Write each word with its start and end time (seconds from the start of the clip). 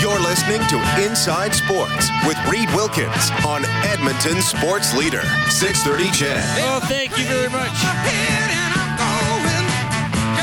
You're 0.00 0.20
listening 0.20 0.60
to 0.68 0.76
Inside 1.04 1.54
Sports 1.54 2.10
with 2.26 2.36
Reed 2.48 2.68
Wilkins 2.74 3.30
on 3.46 3.64
Edmonton 3.84 4.40
Sports 4.40 4.94
Leader, 4.96 5.22
630 5.50 6.10
CHED. 6.12 6.44
Oh, 6.60 6.80
thank 6.84 7.18
you 7.18 7.24
very 7.24 7.48
much. 7.50 7.72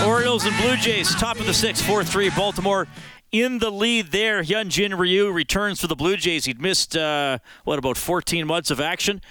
Orioles 0.05 0.45
and 0.45 0.55
Blue 0.57 0.75
Jays, 0.75 1.15
top 1.15 1.39
of 1.39 1.45
the 1.45 1.53
sixth, 1.53 1.85
4 1.85 2.03
3. 2.03 2.29
Baltimore 2.31 2.87
in 3.31 3.59
the 3.59 3.71
lead 3.71 4.07
there. 4.11 4.43
Hyunjin 4.43 4.97
Ryu 4.97 5.31
returns 5.31 5.79
for 5.79 5.87
the 5.87 5.95
Blue 5.95 6.17
Jays. 6.17 6.45
He'd 6.45 6.61
missed, 6.61 6.97
uh, 6.97 7.39
what, 7.63 7.79
about 7.79 7.97
14 7.97 8.45
months 8.45 8.69
of 8.69 8.81
action. 8.81 9.21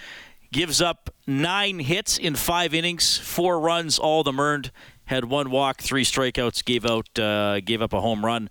Gives 0.51 0.81
up 0.81 1.12
nine 1.27 1.79
hits 1.79 2.17
in 2.17 2.35
five 2.35 2.73
innings, 2.73 3.17
four 3.17 3.59
runs, 3.59 3.99
all 3.99 4.23
them 4.23 4.39
earned. 4.39 4.71
Had 5.05 5.25
one 5.25 5.51
walk, 5.51 5.81
three 5.81 6.05
strikeouts, 6.05 6.63
gave 6.63 6.85
out, 6.85 7.19
uh, 7.19 7.59
gave 7.59 7.81
up 7.81 7.91
a 7.93 8.01
home 8.01 8.25
run 8.25 8.49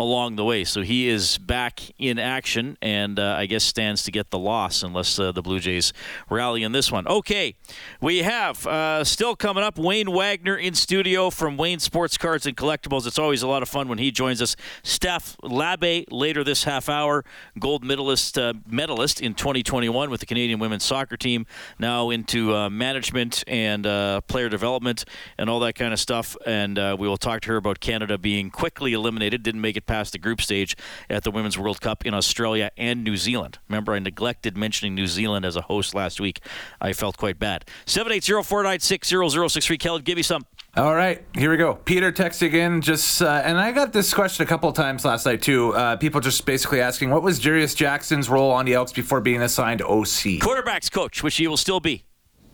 along 0.00 0.36
the 0.36 0.44
way. 0.44 0.64
So 0.64 0.80
he 0.80 1.08
is 1.08 1.36
back 1.36 1.82
in 1.98 2.18
action, 2.18 2.78
and 2.80 3.18
uh, 3.18 3.34
I 3.38 3.44
guess 3.44 3.62
stands 3.64 4.02
to 4.04 4.10
get 4.10 4.30
the 4.30 4.38
loss 4.38 4.82
unless 4.82 5.18
uh, 5.18 5.30
the 5.30 5.42
Blue 5.42 5.60
Jays 5.60 5.92
rally 6.30 6.62
in 6.62 6.72
this 6.72 6.90
one. 6.90 7.06
Okay, 7.06 7.54
we 8.00 8.18
have 8.18 8.66
uh, 8.66 9.04
still 9.04 9.36
coming 9.36 9.62
up 9.62 9.78
Wayne 9.78 10.10
Wagner 10.10 10.56
in 10.56 10.74
studio 10.74 11.28
from 11.28 11.58
Wayne 11.58 11.80
Sports 11.80 12.16
Cards 12.16 12.46
and 12.46 12.56
Collectibles. 12.56 13.06
It's 13.06 13.18
always 13.18 13.42
a 13.42 13.46
lot 13.46 13.62
of 13.62 13.68
fun 13.68 13.88
when 13.88 13.98
he 13.98 14.10
joins 14.10 14.40
us. 14.40 14.56
Steph 14.82 15.36
Labbe 15.42 16.06
later 16.10 16.42
this 16.44 16.64
half 16.64 16.88
hour, 16.88 17.22
gold 17.58 17.84
medalist 17.84 18.38
uh, 18.38 18.54
medalist 18.66 19.20
in 19.20 19.34
2021 19.34 20.08
with 20.08 20.20
the 20.20 20.26
Canadian 20.26 20.60
women's 20.60 20.84
soccer 20.84 21.18
team. 21.18 21.44
Now 21.78 22.08
into 22.08 22.54
uh, 22.54 22.70
management 22.70 23.44
and 23.46 23.86
uh, 23.86 24.22
player 24.22 24.48
development 24.48 25.04
and 25.36 25.50
all 25.50 25.60
that 25.60 25.74
kind 25.74 25.92
of 25.92 26.00
stuff. 26.00 26.38
And 26.46 26.78
we 26.98 27.06
will 27.06 27.18
talk 27.18 27.42
to 27.42 27.48
her 27.48 27.56
about 27.56 27.80
Canada 27.80 28.16
being 28.16 28.50
quickly 28.50 28.94
eliminated. 28.94 29.42
Didn't 29.42 29.60
make 29.60 29.76
it 29.76 29.89
past 29.90 30.12
the 30.12 30.18
group 30.18 30.40
stage 30.40 30.76
at 31.10 31.24
the 31.24 31.32
Women's 31.32 31.58
World 31.58 31.80
Cup 31.80 32.06
in 32.06 32.14
Australia 32.14 32.70
and 32.76 33.02
New 33.02 33.16
Zealand. 33.16 33.58
Remember, 33.68 33.92
I 33.92 33.98
neglected 33.98 34.56
mentioning 34.56 34.94
New 34.94 35.08
Zealand 35.08 35.44
as 35.44 35.56
a 35.56 35.62
host 35.62 35.96
last 35.96 36.20
week. 36.20 36.38
I 36.80 36.92
felt 36.92 37.16
quite 37.16 37.40
bad. 37.40 37.64
780-496-0063. 37.86 39.80
Kelly, 39.80 40.02
give 40.02 40.14
me 40.14 40.22
some. 40.22 40.46
All 40.76 40.94
right, 40.94 41.24
here 41.34 41.50
we 41.50 41.56
go. 41.56 41.74
Peter 41.74 42.12
texting 42.12 42.54
in 42.54 42.80
just, 42.80 43.20
uh, 43.20 43.42
and 43.44 43.58
I 43.58 43.72
got 43.72 43.92
this 43.92 44.14
question 44.14 44.44
a 44.44 44.46
couple 44.46 44.68
of 44.68 44.76
times 44.76 45.04
last 45.04 45.26
night 45.26 45.42
too. 45.42 45.74
Uh, 45.74 45.96
people 45.96 46.20
just 46.20 46.46
basically 46.46 46.80
asking, 46.80 47.10
what 47.10 47.24
was 47.24 47.40
Jarious 47.40 47.74
Jackson's 47.74 48.30
role 48.30 48.52
on 48.52 48.66
the 48.66 48.74
Elks 48.74 48.92
before 48.92 49.20
being 49.20 49.42
assigned 49.42 49.82
OC? 49.82 50.38
Quarterbacks 50.38 50.88
coach, 50.92 51.24
which 51.24 51.36
he 51.36 51.48
will 51.48 51.56
still 51.56 51.80
be. 51.80 52.04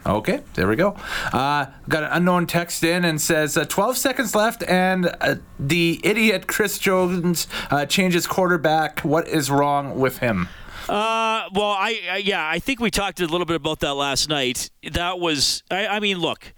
Okay, 0.07 0.43
there 0.55 0.69
we 0.69 0.77
go. 0.77 0.97
Uh, 1.33 1.67
got 1.89 2.05
an 2.05 2.11
unknown 2.13 2.47
text 2.47 2.85
in 2.85 3.05
and 3.05 3.21
says 3.21 3.57
uh, 3.57 3.65
12 3.65 3.97
seconds 3.97 4.35
left, 4.37 4.63
and 4.69 5.07
uh, 5.21 5.37
the 5.59 6.01
idiot 6.05 6.47
Chris 6.47 6.79
Jones 6.79 7.49
uh, 7.71 7.87
changes 7.87 8.27
quarterback. 8.27 9.01
What 9.01 9.27
is 9.27 9.51
wrong 9.51 9.99
with 9.99 10.19
him? 10.19 10.49
Uh, 10.89 11.49
well, 11.53 11.73
I, 11.73 12.01
I, 12.09 12.17
yeah, 12.19 12.49
I 12.49 12.61
think 12.61 12.79
we 12.79 12.93
talked 12.93 13.21
a 13.21 13.27
little 13.27 13.47
bit 13.47 13.57
about 13.57 13.81
that 13.81 13.95
last 13.95 14.29
night. 14.29 14.71
That 14.93 15.19
was, 15.19 15.65
I, 15.73 15.89
I 15.89 16.01
mean, 16.01 16.19
look, 16.19 16.55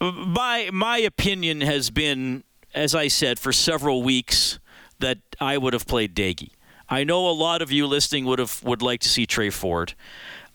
my 0.00 0.68
my 0.70 0.98
opinion 0.98 1.62
has 1.62 1.90
been, 1.90 2.44
as 2.74 2.94
I 2.94 3.08
said, 3.08 3.38
for 3.38 3.52
several 3.52 4.02
weeks 4.02 4.58
that 4.98 5.18
I 5.40 5.56
would 5.56 5.72
have 5.72 5.86
played 5.86 6.14
Doege. 6.14 6.50
I 6.90 7.04
know 7.04 7.28
a 7.28 7.32
lot 7.32 7.62
of 7.62 7.72
you 7.72 7.86
listening 7.86 8.24
would 8.26 8.38
have 8.38 8.62
would 8.62 8.82
like 8.82 9.00
to 9.00 9.08
see 9.08 9.26
Trey 9.26 9.50
Ford. 9.50 9.94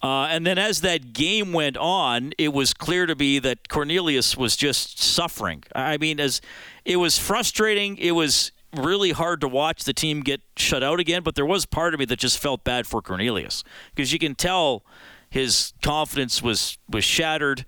Uh, 0.03 0.27
and 0.29 0.45
then 0.45 0.57
as 0.57 0.81
that 0.81 1.13
game 1.13 1.53
went 1.53 1.77
on, 1.77 2.33
it 2.37 2.51
was 2.51 2.73
clear 2.73 3.05
to 3.05 3.15
me 3.15 3.39
that 3.39 3.69
Cornelius 3.69 4.35
was 4.35 4.57
just 4.57 5.01
suffering. 5.01 5.63
I 5.73 5.97
mean, 5.97 6.19
as 6.19 6.41
it 6.83 6.97
was 6.97 7.17
frustrating, 7.17 7.97
it 7.97 8.11
was 8.11 8.51
really 8.75 9.11
hard 9.11 9.39
to 9.39 9.47
watch 9.47 9.86
the 9.86 9.93
team 9.93 10.19
get 10.19 10.42
shut 10.58 10.83
out 10.83 10.99
again. 10.99 11.23
But 11.23 11.36
there 11.36 11.45
was 11.45 11.65
part 11.65 11.93
of 11.93 12.02
me 12.02 12.05
that 12.05 12.19
just 12.19 12.37
felt 12.37 12.65
bad 12.65 12.86
for 12.86 13.02
Cornelius 13.02 13.63
because 13.95 14.11
you 14.11 14.19
can 14.19 14.36
tell 14.36 14.83
his 15.30 15.71
confidence 15.81 16.43
was 16.43 16.77
was 16.89 17.05
shattered. 17.05 17.65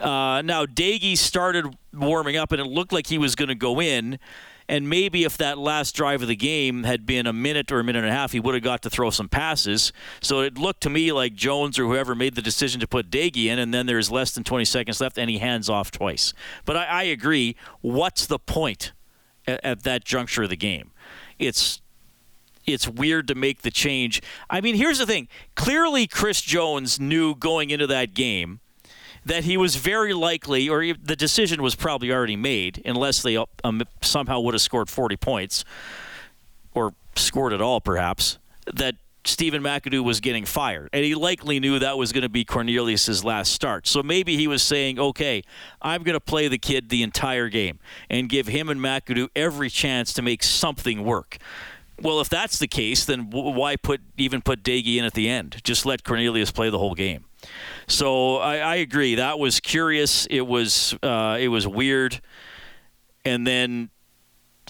Uh, 0.00 0.42
now 0.42 0.66
Doege 0.66 1.18
started 1.18 1.76
warming 1.92 2.36
up, 2.36 2.52
and 2.52 2.60
it 2.60 2.66
looked 2.66 2.92
like 2.92 3.08
he 3.08 3.18
was 3.18 3.34
going 3.34 3.48
to 3.48 3.56
go 3.56 3.80
in. 3.80 4.20
And 4.68 4.88
maybe 4.88 5.24
if 5.24 5.36
that 5.38 5.58
last 5.58 5.94
drive 5.94 6.22
of 6.22 6.28
the 6.28 6.36
game 6.36 6.84
had 6.84 7.06
been 7.06 7.26
a 7.26 7.32
minute 7.32 7.70
or 7.70 7.78
a 7.78 7.84
minute 7.84 8.00
and 8.00 8.08
a 8.08 8.12
half, 8.12 8.32
he 8.32 8.40
would 8.40 8.54
have 8.54 8.64
got 8.64 8.82
to 8.82 8.90
throw 8.90 9.10
some 9.10 9.28
passes. 9.28 9.92
So 10.20 10.40
it 10.40 10.58
looked 10.58 10.80
to 10.82 10.90
me 10.90 11.12
like 11.12 11.34
Jones 11.34 11.78
or 11.78 11.84
whoever 11.84 12.14
made 12.14 12.34
the 12.34 12.42
decision 12.42 12.80
to 12.80 12.88
put 12.88 13.10
Doege 13.10 13.46
in, 13.46 13.58
and 13.58 13.72
then 13.72 13.86
there's 13.86 14.10
less 14.10 14.32
than 14.32 14.42
20 14.42 14.64
seconds 14.64 15.00
left, 15.00 15.18
and 15.18 15.30
he 15.30 15.38
hands 15.38 15.70
off 15.70 15.90
twice. 15.90 16.32
But 16.64 16.76
I, 16.76 16.84
I 16.84 17.02
agree. 17.04 17.56
What's 17.80 18.26
the 18.26 18.38
point 18.38 18.92
at, 19.46 19.64
at 19.64 19.82
that 19.84 20.04
juncture 20.04 20.42
of 20.42 20.50
the 20.50 20.56
game? 20.56 20.90
It's 21.38 21.80
it's 22.66 22.88
weird 22.88 23.28
to 23.28 23.36
make 23.36 23.62
the 23.62 23.70
change. 23.70 24.20
I 24.50 24.60
mean, 24.60 24.74
here's 24.74 24.98
the 24.98 25.06
thing. 25.06 25.28
Clearly, 25.54 26.08
Chris 26.08 26.40
Jones 26.40 26.98
knew 26.98 27.36
going 27.36 27.70
into 27.70 27.86
that 27.86 28.12
game 28.12 28.58
that 29.26 29.42
he 29.42 29.56
was 29.56 29.74
very 29.74 30.14
likely, 30.14 30.68
or 30.68 30.94
the 30.94 31.16
decision 31.16 31.60
was 31.60 31.74
probably 31.74 32.12
already 32.12 32.36
made, 32.36 32.80
unless 32.84 33.22
they 33.22 33.36
um, 33.64 33.82
somehow 34.00 34.40
would 34.40 34.54
have 34.54 34.62
scored 34.62 34.88
40 34.88 35.16
points 35.16 35.64
or 36.74 36.94
scored 37.16 37.52
at 37.52 37.60
all, 37.60 37.80
perhaps, 37.80 38.38
that 38.72 38.94
Stephen 39.24 39.62
McAdoo 39.62 40.04
was 40.04 40.20
getting 40.20 40.44
fired. 40.44 40.90
And 40.92 41.04
he 41.04 41.16
likely 41.16 41.58
knew 41.58 41.80
that 41.80 41.98
was 41.98 42.12
going 42.12 42.22
to 42.22 42.28
be 42.28 42.44
Cornelius's 42.44 43.24
last 43.24 43.52
start. 43.52 43.88
So 43.88 44.00
maybe 44.00 44.36
he 44.36 44.46
was 44.46 44.62
saying, 44.62 45.00
okay, 45.00 45.42
I'm 45.82 46.04
going 46.04 46.14
to 46.14 46.20
play 46.20 46.46
the 46.46 46.58
kid 46.58 46.88
the 46.88 47.02
entire 47.02 47.48
game 47.48 47.80
and 48.08 48.28
give 48.28 48.46
him 48.46 48.68
and 48.68 48.80
McAdoo 48.80 49.28
every 49.34 49.70
chance 49.70 50.12
to 50.12 50.22
make 50.22 50.44
something 50.44 51.04
work. 51.04 51.38
Well, 52.00 52.20
if 52.20 52.28
that's 52.28 52.60
the 52.60 52.68
case, 52.68 53.04
then 53.04 53.30
why 53.30 53.74
put 53.74 54.02
even 54.16 54.42
put 54.42 54.62
Doege 54.62 54.98
in 54.98 55.04
at 55.04 55.14
the 55.14 55.28
end? 55.28 55.62
Just 55.64 55.84
let 55.84 56.04
Cornelius 56.04 56.52
play 56.52 56.70
the 56.70 56.78
whole 56.78 56.94
game. 56.94 57.24
So 57.86 58.36
I, 58.36 58.58
I 58.58 58.74
agree. 58.76 59.16
That 59.16 59.38
was 59.38 59.60
curious. 59.60 60.26
It 60.26 60.46
was 60.46 60.96
uh, 61.02 61.38
it 61.40 61.48
was 61.48 61.66
weird. 61.66 62.20
And 63.24 63.46
then 63.46 63.90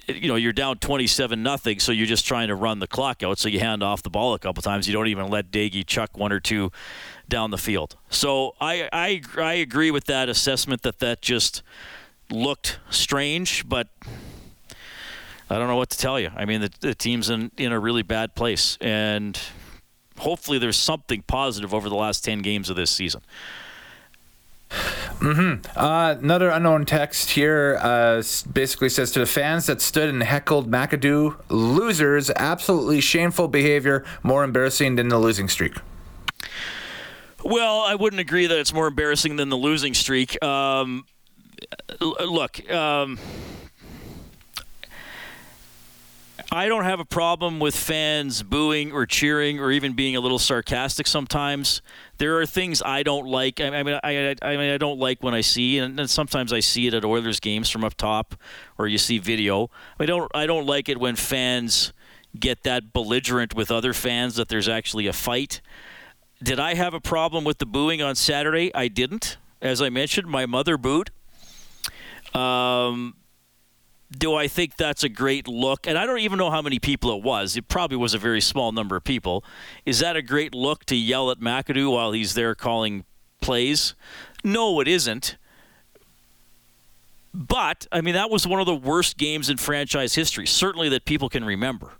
you 0.08 0.28
know 0.28 0.36
you're 0.36 0.52
down 0.52 0.78
27 0.78 1.42
nothing 1.42 1.78
so 1.80 1.92
you're 1.92 2.06
just 2.06 2.26
trying 2.26 2.48
to 2.48 2.54
run 2.54 2.78
the 2.78 2.86
clock 2.86 3.22
out 3.22 3.38
so 3.38 3.48
you 3.48 3.58
hand 3.58 3.82
off 3.82 4.02
the 4.02 4.10
ball 4.10 4.34
a 4.34 4.38
couple 4.38 4.62
times 4.62 4.86
you 4.86 4.92
don't 4.92 5.08
even 5.08 5.28
let 5.28 5.50
Doege 5.50 5.84
chuck 5.86 6.16
one 6.16 6.32
or 6.32 6.40
two 6.40 6.70
down 7.28 7.50
the 7.50 7.58
field 7.58 7.96
so 8.08 8.54
I, 8.60 8.88
I 8.92 9.22
I 9.36 9.54
agree 9.54 9.90
with 9.90 10.04
that 10.04 10.28
assessment 10.28 10.82
that 10.82 11.00
that 11.00 11.22
just 11.22 11.62
looked 12.30 12.78
strange 12.90 13.68
but 13.68 13.88
I 15.50 15.58
don't 15.58 15.68
know 15.68 15.76
what 15.76 15.90
to 15.90 15.98
tell 15.98 16.20
you 16.20 16.30
I 16.36 16.44
mean 16.44 16.60
the, 16.60 16.70
the 16.80 16.94
team's 16.94 17.28
in 17.28 17.50
in 17.56 17.72
a 17.72 17.80
really 17.80 18.02
bad 18.02 18.34
place 18.34 18.78
and 18.80 19.38
hopefully 20.18 20.58
there's 20.58 20.76
something 20.76 21.22
positive 21.22 21.74
over 21.74 21.88
the 21.88 21.94
last 21.94 22.24
10 22.24 22.40
games 22.40 22.70
of 22.70 22.76
this 22.76 22.90
season. 22.90 23.22
Mm-hmm. 24.70 25.78
Uh, 25.78 26.16
another 26.20 26.50
unknown 26.50 26.84
text 26.84 27.30
here 27.30 27.78
uh, 27.80 28.22
basically 28.52 28.88
says 28.88 29.10
to 29.12 29.20
the 29.20 29.26
fans 29.26 29.66
that 29.66 29.80
stood 29.80 30.08
and 30.08 30.22
heckled 30.22 30.70
McAdoo, 30.70 31.36
losers, 31.48 32.30
absolutely 32.36 33.00
shameful 33.00 33.48
behavior, 33.48 34.04
more 34.22 34.44
embarrassing 34.44 34.96
than 34.96 35.08
the 35.08 35.18
losing 35.18 35.48
streak. 35.48 35.74
Well, 37.44 37.80
I 37.80 37.94
wouldn't 37.94 38.20
agree 38.20 38.46
that 38.46 38.58
it's 38.58 38.72
more 38.72 38.88
embarrassing 38.88 39.36
than 39.36 39.48
the 39.48 39.56
losing 39.56 39.94
streak. 39.94 40.42
Um, 40.42 41.06
look, 42.00 42.70
um, 42.70 43.18
I 46.52 46.68
don't 46.68 46.84
have 46.84 47.00
a 47.00 47.04
problem 47.04 47.58
with 47.58 47.74
fans 47.74 48.42
booing 48.42 48.92
or 48.92 49.04
cheering 49.04 49.58
or 49.58 49.72
even 49.72 49.94
being 49.94 50.14
a 50.14 50.20
little 50.20 50.38
sarcastic 50.38 51.06
sometimes. 51.06 51.82
There 52.18 52.38
are 52.40 52.46
things 52.46 52.82
I 52.82 53.02
don't 53.02 53.26
like. 53.26 53.60
I 53.60 53.82
mean, 53.82 53.98
I, 54.02 54.36
I, 54.42 54.56
mean, 54.56 54.70
I 54.70 54.78
don't 54.78 54.98
like 54.98 55.22
when 55.22 55.34
I 55.34 55.40
see, 55.40 55.78
and 55.78 56.08
sometimes 56.08 56.52
I 56.52 56.60
see 56.60 56.86
it 56.86 56.94
at 56.94 57.04
Oilers 57.04 57.40
games 57.40 57.68
from 57.68 57.84
up 57.84 57.94
top, 57.94 58.36
or 58.78 58.86
you 58.86 58.98
see 58.98 59.18
video. 59.18 59.70
I 59.98 60.06
don't, 60.06 60.30
I 60.34 60.46
don't 60.46 60.66
like 60.66 60.88
it 60.88 60.98
when 60.98 61.16
fans 61.16 61.92
get 62.38 62.62
that 62.62 62.92
belligerent 62.92 63.54
with 63.54 63.70
other 63.70 63.92
fans 63.92 64.36
that 64.36 64.48
there's 64.48 64.68
actually 64.68 65.06
a 65.06 65.12
fight. 65.12 65.60
Did 66.42 66.60
I 66.60 66.74
have 66.74 66.94
a 66.94 67.00
problem 67.00 67.44
with 67.44 67.58
the 67.58 67.66
booing 67.66 68.02
on 68.02 68.14
Saturday? 68.14 68.72
I 68.74 68.88
didn't. 68.88 69.38
As 69.60 69.82
I 69.82 69.88
mentioned, 69.88 70.28
my 70.28 70.46
mother 70.46 70.76
booed. 70.76 71.10
Um, 72.34 73.14
do 74.10 74.34
I 74.34 74.48
think 74.48 74.76
that's 74.76 75.02
a 75.02 75.08
great 75.08 75.48
look? 75.48 75.86
And 75.86 75.98
I 75.98 76.06
don't 76.06 76.20
even 76.20 76.38
know 76.38 76.50
how 76.50 76.62
many 76.62 76.78
people 76.78 77.10
it 77.16 77.22
was. 77.22 77.56
It 77.56 77.68
probably 77.68 77.96
was 77.96 78.14
a 78.14 78.18
very 78.18 78.40
small 78.40 78.72
number 78.72 78.96
of 78.96 79.04
people. 79.04 79.44
Is 79.84 79.98
that 79.98 80.16
a 80.16 80.22
great 80.22 80.54
look 80.54 80.84
to 80.86 80.96
yell 80.96 81.30
at 81.30 81.40
McAdoo 81.40 81.92
while 81.92 82.12
he's 82.12 82.34
there 82.34 82.54
calling 82.54 83.04
plays? 83.40 83.94
No, 84.44 84.80
it 84.80 84.88
isn't. 84.88 85.36
But, 87.34 87.86
I 87.92 88.00
mean, 88.00 88.14
that 88.14 88.30
was 88.30 88.46
one 88.46 88.60
of 88.60 88.66
the 88.66 88.74
worst 88.74 89.18
games 89.18 89.50
in 89.50 89.58
franchise 89.58 90.14
history, 90.14 90.46
certainly 90.46 90.88
that 90.88 91.04
people 91.04 91.28
can 91.28 91.44
remember. 91.44 91.92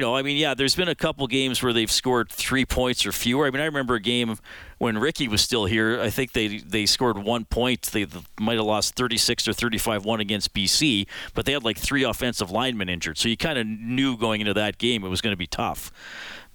You 0.00 0.06
know, 0.06 0.16
I 0.16 0.22
mean, 0.22 0.38
yeah, 0.38 0.54
there's 0.54 0.74
been 0.74 0.88
a 0.88 0.94
couple 0.94 1.26
games 1.26 1.62
where 1.62 1.74
they've 1.74 1.90
scored 1.90 2.30
three 2.30 2.64
points 2.64 3.04
or 3.04 3.12
fewer. 3.12 3.46
I 3.46 3.50
mean, 3.50 3.60
I 3.60 3.66
remember 3.66 3.96
a 3.96 4.00
game 4.00 4.38
when 4.78 4.96
Ricky 4.96 5.28
was 5.28 5.42
still 5.42 5.66
here. 5.66 6.00
I 6.00 6.08
think 6.08 6.32
they 6.32 6.56
they 6.56 6.86
scored 6.86 7.18
one 7.18 7.44
point. 7.44 7.82
They 7.82 8.06
might 8.40 8.56
have 8.56 8.64
lost 8.64 8.94
36 8.94 9.46
or 9.46 9.52
35 9.52 10.06
one 10.06 10.18
against 10.18 10.54
BC, 10.54 11.06
but 11.34 11.44
they 11.44 11.52
had 11.52 11.64
like 11.64 11.76
three 11.76 12.02
offensive 12.02 12.50
linemen 12.50 12.88
injured. 12.88 13.18
So 13.18 13.28
you 13.28 13.36
kind 13.36 13.58
of 13.58 13.66
knew 13.66 14.16
going 14.16 14.40
into 14.40 14.54
that 14.54 14.78
game 14.78 15.04
it 15.04 15.08
was 15.08 15.20
going 15.20 15.34
to 15.34 15.36
be 15.38 15.46
tough. 15.46 15.92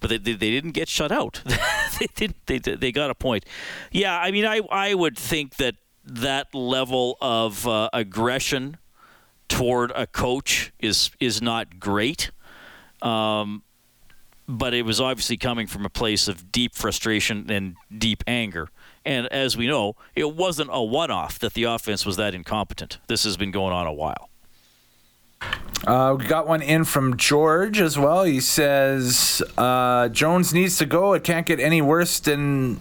But 0.00 0.10
they, 0.10 0.18
they, 0.18 0.32
they 0.32 0.50
didn't 0.50 0.72
get 0.72 0.88
shut 0.88 1.12
out. 1.12 1.40
they 2.00 2.08
didn't. 2.16 2.46
They, 2.46 2.58
they 2.58 2.90
got 2.90 3.10
a 3.10 3.14
point. 3.14 3.46
Yeah, 3.92 4.18
I 4.18 4.32
mean, 4.32 4.44
I 4.44 4.60
I 4.72 4.94
would 4.94 5.16
think 5.16 5.54
that 5.58 5.76
that 6.04 6.52
level 6.52 7.16
of 7.20 7.64
uh, 7.64 7.90
aggression 7.92 8.78
toward 9.48 9.92
a 9.94 10.08
coach 10.08 10.72
is 10.80 11.12
is 11.20 11.40
not 11.40 11.78
great. 11.78 12.32
Um, 13.02 13.62
but 14.48 14.74
it 14.74 14.82
was 14.82 15.00
obviously 15.00 15.36
coming 15.36 15.66
from 15.66 15.84
a 15.84 15.90
place 15.90 16.28
of 16.28 16.52
deep 16.52 16.74
frustration 16.74 17.50
and 17.50 17.76
deep 17.96 18.22
anger. 18.26 18.68
And 19.04 19.26
as 19.28 19.56
we 19.56 19.66
know, 19.66 19.96
it 20.14 20.34
wasn't 20.34 20.70
a 20.72 20.82
one 20.82 21.10
off 21.10 21.38
that 21.40 21.54
the 21.54 21.64
offense 21.64 22.06
was 22.06 22.16
that 22.16 22.34
incompetent. 22.34 22.98
This 23.08 23.24
has 23.24 23.36
been 23.36 23.50
going 23.50 23.72
on 23.72 23.86
a 23.86 23.92
while. 23.92 24.30
Uh, 25.86 26.16
we 26.18 26.26
got 26.26 26.48
one 26.48 26.62
in 26.62 26.84
from 26.84 27.16
George 27.16 27.80
as 27.80 27.98
well. 27.98 28.24
He 28.24 28.40
says 28.40 29.42
uh, 29.58 30.08
Jones 30.08 30.54
needs 30.54 30.78
to 30.78 30.86
go. 30.86 31.12
It 31.12 31.22
can't 31.22 31.46
get 31.46 31.60
any 31.60 31.82
worse 31.82 32.18
than 32.20 32.80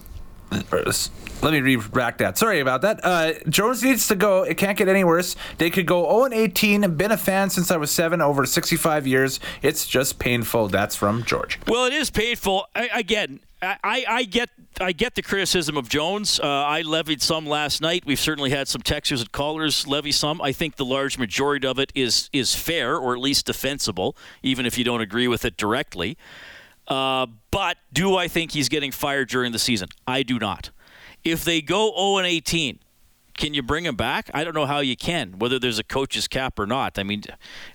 let 1.42 1.54
me 1.54 1.60
retract 1.60 2.20
that. 2.20 2.38
Sorry 2.38 2.60
about 2.60 2.82
that. 2.82 3.00
Uh, 3.04 3.34
Jones 3.50 3.84
needs 3.84 4.08
to 4.08 4.16
go. 4.16 4.44
It 4.44 4.58
can't 4.58 4.78
get 4.78 4.88
any 4.88 5.04
worse. 5.04 5.36
They 5.58 5.70
could 5.70 5.86
go 5.86 6.04
0 6.30 6.34
18. 6.34 6.96
Been 6.96 7.12
a 7.12 7.18
fan 7.18 7.50
since 7.50 7.72
I 7.72 7.78
was 7.78 7.92
seven, 7.92 8.22
over 8.22 8.46
65 8.46 9.08
years. 9.08 9.40
It's 9.62 9.88
just 9.88 10.20
painful. 10.20 10.70
That's 10.70 10.96
from 10.96 11.24
George. 11.24 11.60
Well, 11.68 11.86
it 11.86 11.94
is 11.94 12.10
painful. 12.10 12.68
I, 12.76 12.90
again, 12.94 13.40
I, 13.62 14.06
I, 14.08 14.24
get 14.24 14.50
I 14.80 14.92
get 14.92 15.16
the 15.16 15.22
criticism 15.22 15.78
of 15.78 15.90
Jones. 15.90 16.40
Uh, 16.40 16.48
I 16.48 16.82
levied 16.82 17.22
some 17.22 17.46
last 17.46 17.82
night. 17.82 18.04
We've 18.06 18.20
certainly 18.20 18.50
had 18.50 18.68
some 18.68 18.82
texters 18.82 19.20
and 19.20 19.32
callers 19.32 19.88
levy 19.88 20.12
some. 20.12 20.42
I 20.42 20.52
think 20.52 20.76
the 20.76 20.86
large 20.86 21.18
majority 21.18 21.68
of 21.68 21.80
it 21.80 21.92
is 21.96 22.30
is 22.34 22.56
fair 22.56 22.98
or 22.98 23.14
at 23.14 23.20
least 23.20 23.46
defensible, 23.46 24.16
even 24.44 24.66
if 24.66 24.78
you 24.78 24.84
don't 24.84 25.02
agree 25.02 25.28
with 25.28 25.46
it 25.46 25.58
directly. 25.58 26.18
Uh, 26.88 27.26
but 27.50 27.78
do 27.92 28.16
I 28.16 28.28
think 28.28 28.52
he's 28.52 28.70
getting 28.70 28.92
fired 28.92 29.30
during 29.30 29.52
the 29.52 29.60
season? 29.60 29.90
I 30.06 30.22
do 30.22 30.38
not. 30.38 30.70
If 31.26 31.44
they 31.44 31.62
go 31.62 31.92
0 31.96 32.18
and 32.20 32.28
18, 32.28 32.80
can 33.38 33.54
you 33.54 33.62
bring 33.62 33.86
him 33.86 33.96
back? 33.96 34.30
I 34.34 34.44
don't 34.44 34.56
know 34.56 34.66
how 34.66 34.80
you 34.80 34.96
can, 34.96 35.40
whether 35.40 35.60
there's 35.60 35.80
a 35.80 35.84
coach's 35.84 36.28
cap 36.28 36.58
or 36.58 36.66
not. 36.66 36.98
I 36.98 37.04
mean, 37.04 37.24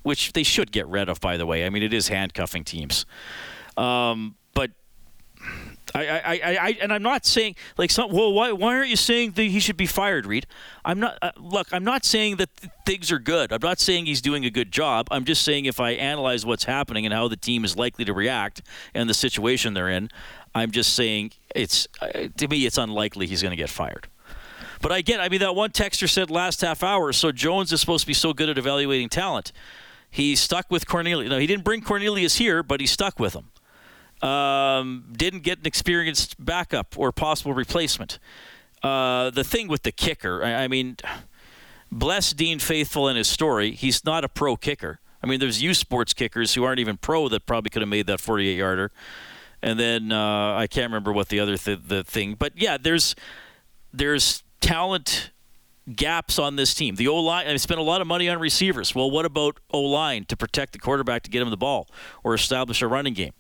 which 0.03 0.33
they 0.33 0.43
should 0.43 0.73
get 0.73 0.89
rid 0.89 1.09
of, 1.09 1.21
by 1.21 1.37
the 1.37 1.45
way. 1.45 1.67
I 1.67 1.71
mean, 1.71 1.83
it 1.83 1.93
is 1.93 2.09
handcuffing 2.09 2.65
teams. 2.65 3.05
Um, 3.77 4.37
but 4.55 4.71
I, 5.95 6.07
I, 6.07 6.21
I, 6.25 6.41
I, 6.61 6.79
and 6.81 6.93
I'm 6.93 7.03
not 7.03 7.27
saying 7.27 7.57
like 7.77 7.91
some. 7.91 8.11
Well, 8.11 8.33
why, 8.33 8.53
why 8.53 8.77
aren't 8.77 8.89
you 8.89 8.97
saying 8.97 9.33
that 9.33 9.43
he 9.43 9.61
should 9.61 9.77
be 9.77 9.87
fired, 9.87 10.25
Reed? 10.25 10.47
I'm 10.85 11.01
not. 11.01 11.19
Uh, 11.21 11.33
look, 11.37 11.69
I'm 11.73 11.85
not 11.85 12.05
saying 12.05 12.37
that 12.37 12.51
things 12.87 13.11
are 13.11 13.19
good. 13.19 13.53
I'm 13.53 13.61
not 13.63 13.79
saying 13.79 14.07
he's 14.07 14.21
doing 14.21 14.45
a 14.45 14.51
good 14.51 14.73
job. 14.73 15.09
I'm 15.11 15.25
just 15.25 15.43
saying 15.43 15.65
if 15.65 15.81
I 15.81 15.91
analyze 15.91 16.47
what's 16.47 16.65
happening 16.65 17.05
and 17.05 17.13
how 17.13 17.29
the 17.29 17.37
team 17.37 17.65
is 17.65 17.77
likely 17.77 18.05
to 18.05 18.15
react 18.15 18.63
and 18.95 19.11
the 19.11 19.15
situation 19.15 19.75
they're 19.75 19.89
in, 19.89 20.11
I'm 20.55 20.71
just 20.71 20.95
saying 20.95 21.33
it's 21.55 21.87
uh, 22.01 22.29
to 22.37 22.49
me 22.49 22.67
it's 22.67 22.79
unlikely 22.79 23.27
he's 23.27 23.43
going 23.43 23.51
to 23.53 23.57
get 23.57 23.71
fired. 23.71 24.09
But 24.83 24.93
I 24.93 25.03
get. 25.03 25.21
I 25.21 25.29
mean, 25.29 25.41
that 25.41 25.55
one 25.55 25.71
texter 25.71 26.09
said 26.09 26.31
last 26.31 26.63
half 26.63 26.83
hour. 26.83 27.13
So 27.13 27.33
Jones 27.33 27.73
is 27.73 27.81
supposed 27.81 28.03
to 28.03 28.07
be 28.07 28.15
so 28.15 28.33
good 28.33 28.49
at 28.49 28.59
evaluating 28.59 29.09
talent. 29.09 29.53
He 30.11 30.35
stuck 30.35 30.71
with 30.71 30.89
Cornelius. 30.89 31.31
No, 31.31 31.39
he 31.39 31.47
didn't 31.47 31.65
bring 31.65 31.83
Cornelius 31.83 32.37
here, 32.37 32.63
but 32.63 32.81
he 32.81 32.87
stuck 32.87 33.21
with 33.21 33.35
him. 33.35 34.29
Um, 34.29 35.05
didn't 35.13 35.45
get 35.45 35.61
an 35.61 35.67
experienced 35.67 36.43
backup 36.45 36.99
or 36.99 37.13
possible 37.13 37.55
replacement. 37.55 38.19
Uh, 38.83 39.31
the 39.31 39.45
thing 39.45 39.69
with 39.69 39.83
the 39.83 39.93
kicker, 39.93 40.43
I, 40.43 40.65
I 40.65 40.69
mean, 40.69 40.97
bless 41.93 42.33
Dean 42.33 42.59
Faithfull 42.59 43.09
and 43.09 43.17
his 43.17 43.29
story. 43.29 43.73
He's 43.73 44.05
not 44.05 44.25
a 44.25 44.29
pro 44.29 44.57
kicker. 44.57 45.01
I 45.23 45.27
mean, 45.27 45.41
there's 45.41 45.63
U 45.63 45.75
Sports 45.75 46.15
kickers 46.15 46.55
who 46.55 46.65
aren't 46.65 46.81
even 46.81 46.97
pro 46.97 47.29
that 47.29 47.47
probably 47.47 47.71
could 47.71 47.83
have 47.83 47.89
made 47.89 48.07
that 48.07 48.21
48 48.21 48.57
yarder 48.57 48.91
and 49.63 49.79
then 49.79 50.13
uh, 50.13 50.55
I 50.57 50.67
can't 50.67 50.91
remember 50.91 51.13
what 51.13 51.29
the 51.29 51.41
other 51.41 51.57
th- 51.57 51.81
the 51.87 52.05
thing. 52.05 52.35
But 52.35 52.53
yeah, 52.57 52.77
there's 52.77 53.15
there's 53.93 54.43
talent 54.61 55.31
gaps 55.95 56.39
on 56.39 56.57
this 56.57 56.75
team. 56.75 56.97
The 56.97 57.09
O 57.09 57.17
line, 57.17 57.47
I 57.47 57.57
spent 57.57 57.81
a 57.81 57.85
lot 57.85 58.01
of 58.01 58.07
money 58.07 58.29
on 58.29 58.39
receivers. 58.39 58.95
Well, 58.95 59.11
what 59.11 59.25
about 59.25 59.59
O 59.71 59.81
line 59.81 60.25
to 60.27 60.37
protect 60.37 60.73
the 60.73 60.79
quarterback 60.79 61.23
to 61.25 61.31
get 61.31 61.43
him 61.43 61.51
the 61.51 61.57
ball 61.57 61.89
or 62.23 62.35
establish 62.35 62.83
a 62.83 62.87
running 62.87 63.15
game? 63.15 63.33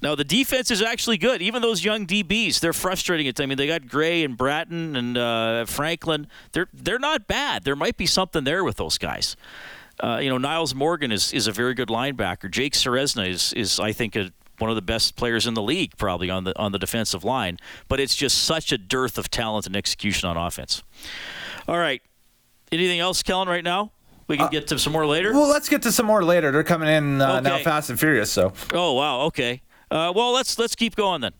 Now 0.00 0.14
the 0.14 0.24
defense 0.24 0.70
is 0.70 0.80
actually 0.80 1.18
good. 1.18 1.42
Even 1.42 1.60
those 1.60 1.84
young 1.84 2.06
DBs, 2.06 2.60
they're 2.60 2.72
frustrating 2.72 3.26
it. 3.26 3.40
I 3.40 3.46
mean, 3.46 3.58
they 3.58 3.66
got 3.66 3.88
Gray 3.88 4.22
and 4.22 4.36
Bratton 4.36 4.94
and 4.94 5.18
uh, 5.18 5.64
Franklin. 5.64 6.28
They're 6.52 6.68
they're 6.72 7.00
not 7.00 7.26
bad. 7.26 7.64
There 7.64 7.76
might 7.76 7.96
be 7.96 8.06
something 8.06 8.44
there 8.44 8.62
with 8.62 8.76
those 8.76 8.96
guys. 8.96 9.36
Uh, 10.00 10.20
you 10.22 10.28
know, 10.30 10.38
Nyles 10.38 10.74
Morgan 10.74 11.10
is, 11.10 11.32
is 11.32 11.48
a 11.48 11.52
very 11.52 11.74
good 11.74 11.88
linebacker. 11.88 12.48
Jake 12.48 12.74
Ceresna 12.74 13.28
is 13.28 13.52
is 13.54 13.80
I 13.80 13.90
think 13.90 14.14
a 14.14 14.30
one 14.58 14.70
of 14.70 14.76
the 14.76 14.82
best 14.82 15.16
players 15.16 15.46
in 15.46 15.54
the 15.54 15.62
league, 15.62 15.96
probably 15.96 16.30
on 16.30 16.44
the 16.44 16.58
on 16.58 16.72
the 16.72 16.78
defensive 16.78 17.24
line. 17.24 17.58
But 17.88 18.00
it's 18.00 18.14
just 18.14 18.38
such 18.38 18.72
a 18.72 18.78
dearth 18.78 19.18
of 19.18 19.30
talent 19.30 19.66
and 19.66 19.76
execution 19.76 20.28
on 20.28 20.36
offense. 20.36 20.82
All 21.66 21.78
right, 21.78 22.02
anything 22.72 23.00
else, 23.00 23.22
Kellen? 23.22 23.48
Right 23.48 23.64
now, 23.64 23.92
we 24.26 24.36
can 24.36 24.46
uh, 24.46 24.50
get 24.50 24.66
to 24.68 24.78
some 24.78 24.92
more 24.92 25.06
later. 25.06 25.32
Well, 25.32 25.48
let's 25.48 25.68
get 25.68 25.82
to 25.82 25.92
some 25.92 26.06
more 26.06 26.24
later. 26.24 26.50
They're 26.50 26.64
coming 26.64 26.88
in 26.88 27.20
uh, 27.20 27.36
okay. 27.36 27.42
now, 27.42 27.58
fast 27.58 27.90
and 27.90 27.98
furious. 27.98 28.30
So. 28.30 28.52
Oh 28.72 28.94
wow. 28.94 29.22
Okay. 29.22 29.62
Uh, 29.90 30.12
well, 30.14 30.32
let's 30.32 30.58
let's 30.58 30.74
keep 30.74 30.96
going 30.96 31.20
then. 31.20 31.32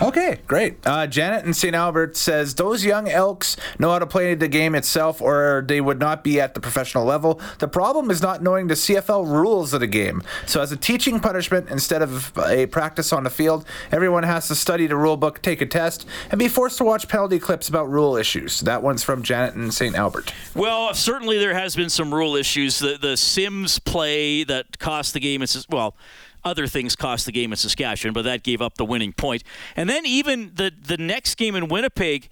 Okay, 0.00 0.40
great. 0.46 0.84
Uh, 0.86 1.06
Janet 1.06 1.44
in 1.44 1.52
St. 1.54 1.74
Albert 1.74 2.16
says 2.16 2.54
those 2.54 2.84
young 2.84 3.08
Elks 3.08 3.56
know 3.78 3.90
how 3.90 3.98
to 3.98 4.06
play 4.06 4.34
the 4.34 4.48
game 4.48 4.74
itself, 4.74 5.20
or 5.20 5.64
they 5.66 5.80
would 5.80 5.98
not 6.00 6.24
be 6.24 6.40
at 6.40 6.54
the 6.54 6.60
professional 6.60 7.04
level. 7.04 7.40
The 7.58 7.68
problem 7.68 8.10
is 8.10 8.22
not 8.22 8.42
knowing 8.42 8.68
the 8.68 8.74
CFL 8.74 9.26
rules 9.26 9.72
of 9.72 9.80
the 9.80 9.86
game. 9.86 10.22
So, 10.46 10.60
as 10.60 10.72
a 10.72 10.76
teaching 10.76 11.20
punishment 11.20 11.68
instead 11.68 12.02
of 12.02 12.36
a 12.38 12.66
practice 12.66 13.12
on 13.12 13.24
the 13.24 13.30
field, 13.30 13.64
everyone 13.92 14.22
has 14.22 14.48
to 14.48 14.54
study 14.54 14.86
the 14.86 14.96
rule 14.96 15.16
book, 15.16 15.42
take 15.42 15.60
a 15.60 15.66
test, 15.66 16.06
and 16.30 16.38
be 16.38 16.48
forced 16.48 16.78
to 16.78 16.84
watch 16.84 17.06
penalty 17.08 17.38
clips 17.38 17.68
about 17.68 17.90
rule 17.90 18.16
issues. 18.16 18.60
That 18.60 18.82
one's 18.82 19.02
from 19.02 19.22
Janet 19.22 19.54
in 19.54 19.70
St. 19.70 19.94
Albert. 19.94 20.32
Well, 20.54 20.94
certainly 20.94 21.38
there 21.38 21.54
has 21.54 21.76
been 21.76 21.90
some 21.90 22.12
rule 22.12 22.34
issues. 22.34 22.78
The 22.78 22.98
the 23.00 23.16
Sims 23.16 23.78
play 23.78 24.42
that 24.44 24.78
cost 24.78 25.12
the 25.12 25.20
game. 25.20 25.42
It's 25.42 25.68
well 25.68 25.94
other 26.44 26.66
things 26.66 26.96
cost 26.96 27.26
the 27.26 27.32
game 27.32 27.52
in 27.52 27.56
Saskatchewan, 27.56 28.12
but 28.12 28.22
that 28.22 28.42
gave 28.42 28.60
up 28.60 28.76
the 28.76 28.84
winning 28.84 29.12
point. 29.12 29.44
And 29.76 29.88
then 29.88 30.04
even 30.06 30.52
the 30.54 30.72
the 30.78 30.96
next 30.96 31.36
game 31.36 31.54
in 31.54 31.68
Winnipeg, 31.68 32.28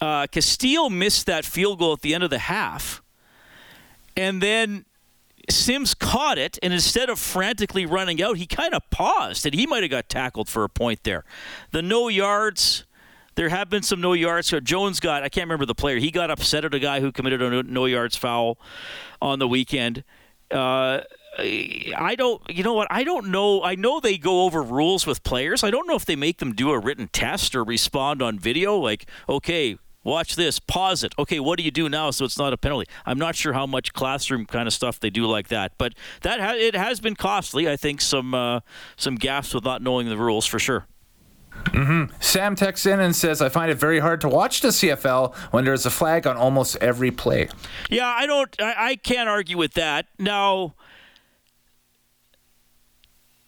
uh, 0.00 0.26
Castile 0.26 0.90
missed 0.90 1.26
that 1.26 1.44
field 1.44 1.78
goal 1.78 1.92
at 1.92 2.00
the 2.00 2.14
end 2.14 2.24
of 2.24 2.30
the 2.30 2.38
half, 2.38 3.02
and 4.16 4.42
then 4.42 4.84
Sims 5.50 5.94
caught 5.94 6.38
it, 6.38 6.58
and 6.62 6.72
instead 6.72 7.10
of 7.10 7.18
frantically 7.18 7.84
running 7.84 8.22
out, 8.22 8.36
he 8.36 8.46
kind 8.46 8.74
of 8.74 8.88
paused, 8.90 9.44
and 9.44 9.54
he 9.54 9.66
might 9.66 9.82
have 9.82 9.90
got 9.90 10.08
tackled 10.08 10.48
for 10.48 10.64
a 10.64 10.68
point 10.68 11.02
there. 11.04 11.24
The 11.72 11.82
no 11.82 12.08
yards. 12.08 12.84
There 13.34 13.48
have 13.48 13.70
been 13.70 13.82
some 13.82 14.02
no 14.02 14.12
yards. 14.12 14.48
So 14.48 14.60
Jones 14.60 15.00
got, 15.00 15.22
I 15.22 15.30
can't 15.30 15.46
remember 15.46 15.64
the 15.64 15.74
player. 15.74 15.96
He 15.96 16.10
got 16.10 16.30
upset 16.30 16.66
at 16.66 16.74
a 16.74 16.78
guy 16.78 17.00
who 17.00 17.10
committed 17.10 17.40
a 17.40 17.62
no 17.62 17.86
yards 17.86 18.14
foul 18.14 18.58
on 19.22 19.38
the 19.38 19.48
weekend. 19.48 20.04
Uh, 20.50 21.00
I 21.38 22.14
don't, 22.16 22.42
you 22.50 22.62
know 22.62 22.74
what? 22.74 22.88
I 22.90 23.04
don't 23.04 23.28
know. 23.28 23.62
I 23.62 23.74
know 23.74 24.00
they 24.00 24.18
go 24.18 24.42
over 24.42 24.62
rules 24.62 25.06
with 25.06 25.22
players. 25.22 25.64
I 25.64 25.70
don't 25.70 25.88
know 25.88 25.96
if 25.96 26.04
they 26.04 26.16
make 26.16 26.38
them 26.38 26.54
do 26.54 26.70
a 26.72 26.78
written 26.78 27.08
test 27.08 27.54
or 27.54 27.64
respond 27.64 28.20
on 28.20 28.38
video. 28.38 28.76
Like, 28.76 29.06
okay, 29.28 29.78
watch 30.04 30.36
this, 30.36 30.58
pause 30.58 31.02
it. 31.02 31.14
Okay, 31.18 31.40
what 31.40 31.58
do 31.58 31.64
you 31.64 31.70
do 31.70 31.88
now 31.88 32.10
so 32.10 32.24
it's 32.24 32.38
not 32.38 32.52
a 32.52 32.58
penalty? 32.58 32.90
I'm 33.06 33.18
not 33.18 33.34
sure 33.34 33.52
how 33.52 33.66
much 33.66 33.92
classroom 33.92 34.46
kind 34.46 34.66
of 34.66 34.74
stuff 34.74 35.00
they 35.00 35.10
do 35.10 35.26
like 35.26 35.48
that, 35.48 35.72
but 35.78 35.94
that 36.22 36.40
ha- 36.40 36.54
it 36.54 36.74
has 36.74 37.00
been 37.00 37.14
costly. 37.14 37.68
I 37.68 37.76
think 37.76 38.00
some 38.00 38.34
uh, 38.34 38.60
some 38.96 39.14
gaps 39.14 39.54
with 39.54 39.64
not 39.64 39.82
knowing 39.82 40.08
the 40.08 40.18
rules 40.18 40.46
for 40.46 40.58
sure. 40.58 40.86
Mm-hmm. 41.64 42.14
Sam 42.18 42.56
texts 42.56 42.86
in 42.86 43.00
and 43.00 43.14
says, 43.14 43.40
"I 43.40 43.48
find 43.48 43.70
it 43.70 43.76
very 43.76 44.00
hard 44.00 44.20
to 44.22 44.28
watch 44.28 44.60
the 44.60 44.68
CFL 44.68 45.34
when 45.50 45.64
there's 45.64 45.86
a 45.86 45.90
flag 45.90 46.26
on 46.26 46.36
almost 46.36 46.76
every 46.80 47.10
play." 47.10 47.48
Yeah, 47.90 48.06
I 48.06 48.26
don't. 48.26 48.54
I, 48.60 48.74
I 48.78 48.96
can't 48.96 49.28
argue 49.28 49.58
with 49.58 49.74
that. 49.74 50.06
Now 50.18 50.74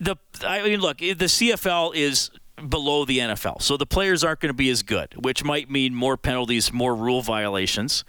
the 0.01 0.17
I 0.45 0.63
mean, 0.63 0.81
look, 0.81 0.99
the 0.99 1.15
CFL 1.15 1.95
is 1.95 2.31
below 2.69 3.05
the 3.05 3.19
NFL, 3.19 3.63
so 3.63 3.77
the 3.77 3.87
players 3.87 4.23
aren't 4.23 4.41
going 4.41 4.51
to 4.51 4.57
be 4.57 4.71
as 4.71 4.83
good, 4.83 5.15
which 5.25 5.45
might 5.45 5.71
mean 5.71 5.95
more 5.95 6.17
penalties, 6.17 6.73
more 6.73 6.95
rule 6.95 7.23
violations. 7.23 8.05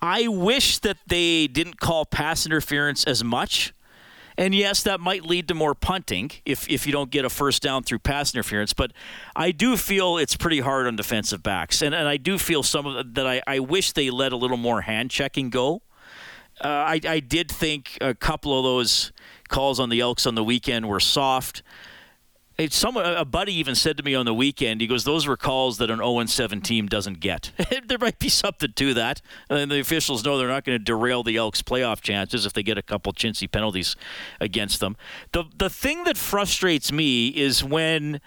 I 0.00 0.28
wish 0.28 0.78
that 0.80 0.98
they 1.06 1.46
didn't 1.46 1.80
call 1.80 2.04
pass 2.04 2.44
interference 2.44 3.04
as 3.04 3.24
much. 3.24 3.72
And 4.36 4.54
yes, 4.54 4.82
that 4.82 5.00
might 5.00 5.24
lead 5.24 5.48
to 5.48 5.54
more 5.54 5.74
punting 5.74 6.32
if, 6.44 6.68
if 6.68 6.86
you 6.86 6.92
don't 6.92 7.10
get 7.10 7.24
a 7.24 7.30
first 7.30 7.62
down 7.62 7.84
through 7.84 8.00
pass 8.00 8.34
interference. 8.34 8.72
But 8.72 8.92
I 9.36 9.52
do 9.52 9.76
feel 9.76 10.18
it's 10.18 10.36
pretty 10.36 10.60
hard 10.60 10.86
on 10.86 10.96
defensive 10.96 11.42
backs. 11.42 11.82
And, 11.82 11.94
and 11.94 12.08
I 12.08 12.16
do 12.16 12.36
feel 12.36 12.62
some 12.62 12.84
of 12.84 12.94
the, 12.94 13.04
that 13.22 13.26
I, 13.26 13.42
I 13.46 13.60
wish 13.60 13.92
they 13.92 14.10
let 14.10 14.32
a 14.32 14.36
little 14.36 14.56
more 14.56 14.82
hand 14.82 15.10
checking 15.10 15.50
go. 15.50 15.82
Uh, 16.60 16.68
I, 16.68 17.00
I 17.08 17.20
did 17.20 17.50
think 17.50 17.96
a 18.00 18.14
couple 18.14 18.58
of 18.58 18.64
those 18.64 19.12
calls 19.48 19.80
on 19.80 19.88
the 19.88 20.00
Elks 20.00 20.26
on 20.26 20.34
the 20.34 20.44
weekend 20.44 20.88
were 20.88 21.00
soft. 21.00 21.62
It's 22.56 22.76
someone, 22.76 23.04
a 23.04 23.24
buddy 23.24 23.52
even 23.54 23.74
said 23.74 23.96
to 23.96 24.04
me 24.04 24.14
on 24.14 24.26
the 24.26 24.34
weekend, 24.34 24.80
he 24.80 24.86
goes, 24.86 25.02
those 25.02 25.26
were 25.26 25.36
calls 25.36 25.78
that 25.78 25.90
an 25.90 25.98
0-7 25.98 26.62
team 26.62 26.86
doesn't 26.86 27.18
get. 27.18 27.50
there 27.86 27.98
might 27.98 28.20
be 28.20 28.28
something 28.28 28.72
to 28.72 28.94
that. 28.94 29.20
And 29.50 29.72
the 29.72 29.80
officials 29.80 30.24
know 30.24 30.38
they're 30.38 30.46
not 30.46 30.64
going 30.64 30.78
to 30.78 30.84
derail 30.84 31.24
the 31.24 31.36
Elks' 31.36 31.62
playoff 31.62 32.00
chances 32.00 32.46
if 32.46 32.52
they 32.52 32.62
get 32.62 32.78
a 32.78 32.82
couple 32.82 33.12
chintzy 33.12 33.50
penalties 33.50 33.96
against 34.40 34.78
them. 34.78 34.96
The, 35.32 35.44
the 35.56 35.68
thing 35.68 36.04
that 36.04 36.16
frustrates 36.16 36.92
me 36.92 37.28
is 37.28 37.64
when 37.64 38.20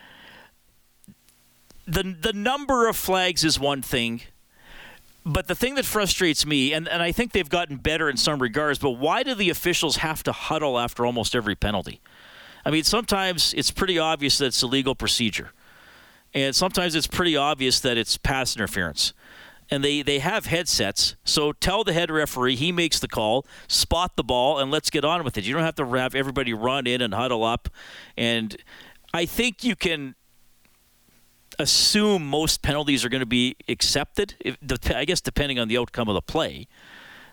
the, 1.88 2.03
the 2.03 2.33
number 2.33 2.89
of 2.89 2.97
flags 2.97 3.45
is 3.45 3.57
one 3.57 3.81
thing, 3.81 4.24
but 5.27 5.48
the 5.48 5.55
thing 5.55 5.75
that 5.75 5.86
frustrates 5.86 6.46
me, 6.46 6.74
and, 6.74 6.88
and 6.88 7.03
I 7.03 7.12
think 7.12 7.34
they've 7.34 7.50
gotten 7.50 7.77
better 7.77 8.10
in 8.10 8.17
some 8.17 8.41
regards, 8.41 8.79
but 8.79 8.91
why 8.91 9.24
do 9.24 9.36
the 9.36 9.50
officials 9.50 9.98
have 9.98 10.24
to 10.24 10.31
huddle 10.31 10.79
after 10.79 11.05
almost 11.05 11.36
every 11.36 11.55
penalty? 11.55 12.01
I 12.65 12.72
mean, 12.72 12.84
sometimes 12.84 13.53
it's 13.53 13.72
pretty 13.72 14.00
obvious 14.00 14.38
that 14.39 14.48
it's 14.48 14.62
a 14.62 14.67
legal 14.67 14.96
procedure, 14.96 15.51
and 16.34 16.55
sometimes 16.55 16.96
it's 16.96 17.07
pretty 17.07 17.36
obvious 17.36 17.79
that 17.81 17.98
it's 17.98 18.17
pass 18.17 18.55
interference. 18.55 19.13
And 19.69 19.84
they, 19.84 20.01
they 20.01 20.19
have 20.19 20.46
headsets, 20.46 21.17
so 21.25 21.51
tell 21.51 21.84
the 21.84 21.91
head 21.91 22.10
referee 22.10 22.55
he 22.55 22.72
makes 22.72 23.00
the 23.00 23.10
call, 23.10 23.46
spot 23.67 24.15
the 24.15 24.24
ball, 24.24 24.60
and 24.60 24.72
let's 24.72 24.89
get 24.89 25.03
on 25.03 25.25
with 25.25 25.38
it. 25.38 25.43
You 25.43 25.53
don't 25.53 25.63
have 25.63 25.75
to 25.75 25.86
have 25.86 26.15
everybody 26.15 26.53
run 26.53 26.88
in 26.88 27.01
and 27.01 27.13
huddle 27.13 27.43
up. 27.43 27.67
And 28.15 28.55
I 29.13 29.25
think 29.25 29.65
you 29.65 29.75
can 29.75 30.15
assume 31.60 32.28
most 32.28 32.62
penalties 32.62 33.04
are 33.04 33.10
going 33.10 33.22
to 33.22 33.26
be 33.26 33.56
accepted. 33.68 34.36
If, 34.40 34.58
I 34.94 35.06
guess 35.06 35.22
depending 35.22 35.60
on 35.60 35.68
the 35.68 35.78
outcome 35.78 36.08
of 36.08 36.14
the 36.14 36.22
play. 36.22 36.68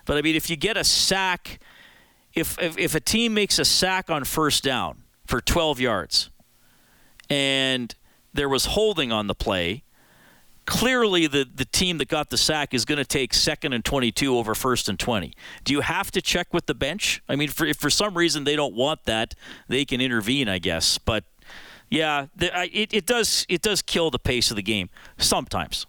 But 0.05 0.17
I 0.17 0.21
mean, 0.21 0.35
if 0.35 0.49
you 0.49 0.55
get 0.55 0.77
a 0.77 0.83
sack, 0.83 1.59
if, 2.33 2.59
if, 2.61 2.77
if 2.77 2.95
a 2.95 2.99
team 2.99 3.33
makes 3.33 3.59
a 3.59 3.65
sack 3.65 4.09
on 4.09 4.23
first 4.23 4.63
down, 4.63 5.03
for 5.25 5.41
12 5.41 5.79
yards. 5.79 6.29
And 7.29 7.93
there 8.33 8.49
was 8.49 8.65
holding 8.65 9.11
on 9.11 9.27
the 9.27 9.35
play. 9.35 9.83
Clearly, 10.65 11.27
the, 11.27 11.45
the 11.45 11.65
team 11.65 11.99
that 11.99 12.07
got 12.07 12.29
the 12.31 12.37
sack 12.37 12.73
is 12.73 12.85
going 12.85 12.97
to 12.97 13.05
take 13.05 13.33
second 13.33 13.73
and 13.73 13.85
22 13.85 14.35
over 14.35 14.55
first 14.55 14.89
and 14.89 14.99
20. 14.99 15.33
Do 15.63 15.73
you 15.73 15.81
have 15.81 16.09
to 16.11 16.21
check 16.21 16.53
with 16.53 16.65
the 16.65 16.73
bench? 16.73 17.21
I 17.29 17.35
mean, 17.35 17.49
for, 17.49 17.65
if 17.65 17.77
for 17.77 17.89
some 17.89 18.15
reason 18.15 18.45
they 18.45 18.55
don't 18.55 18.73
want 18.73 19.05
that, 19.05 19.35
they 19.67 19.85
can 19.85 20.01
intervene, 20.01 20.49
I 20.49 20.57
guess. 20.57 20.97
But 20.97 21.23
yeah, 21.95 22.27
the, 22.35 22.51
it, 22.71 22.93
it 22.93 23.05
does 23.05 23.45
it 23.49 23.61
does 23.61 23.81
kill 23.81 24.11
the 24.11 24.19
pace 24.19 24.49
of 24.51 24.55
the 24.55 24.63
game 24.63 24.89
sometimes. 25.17 25.85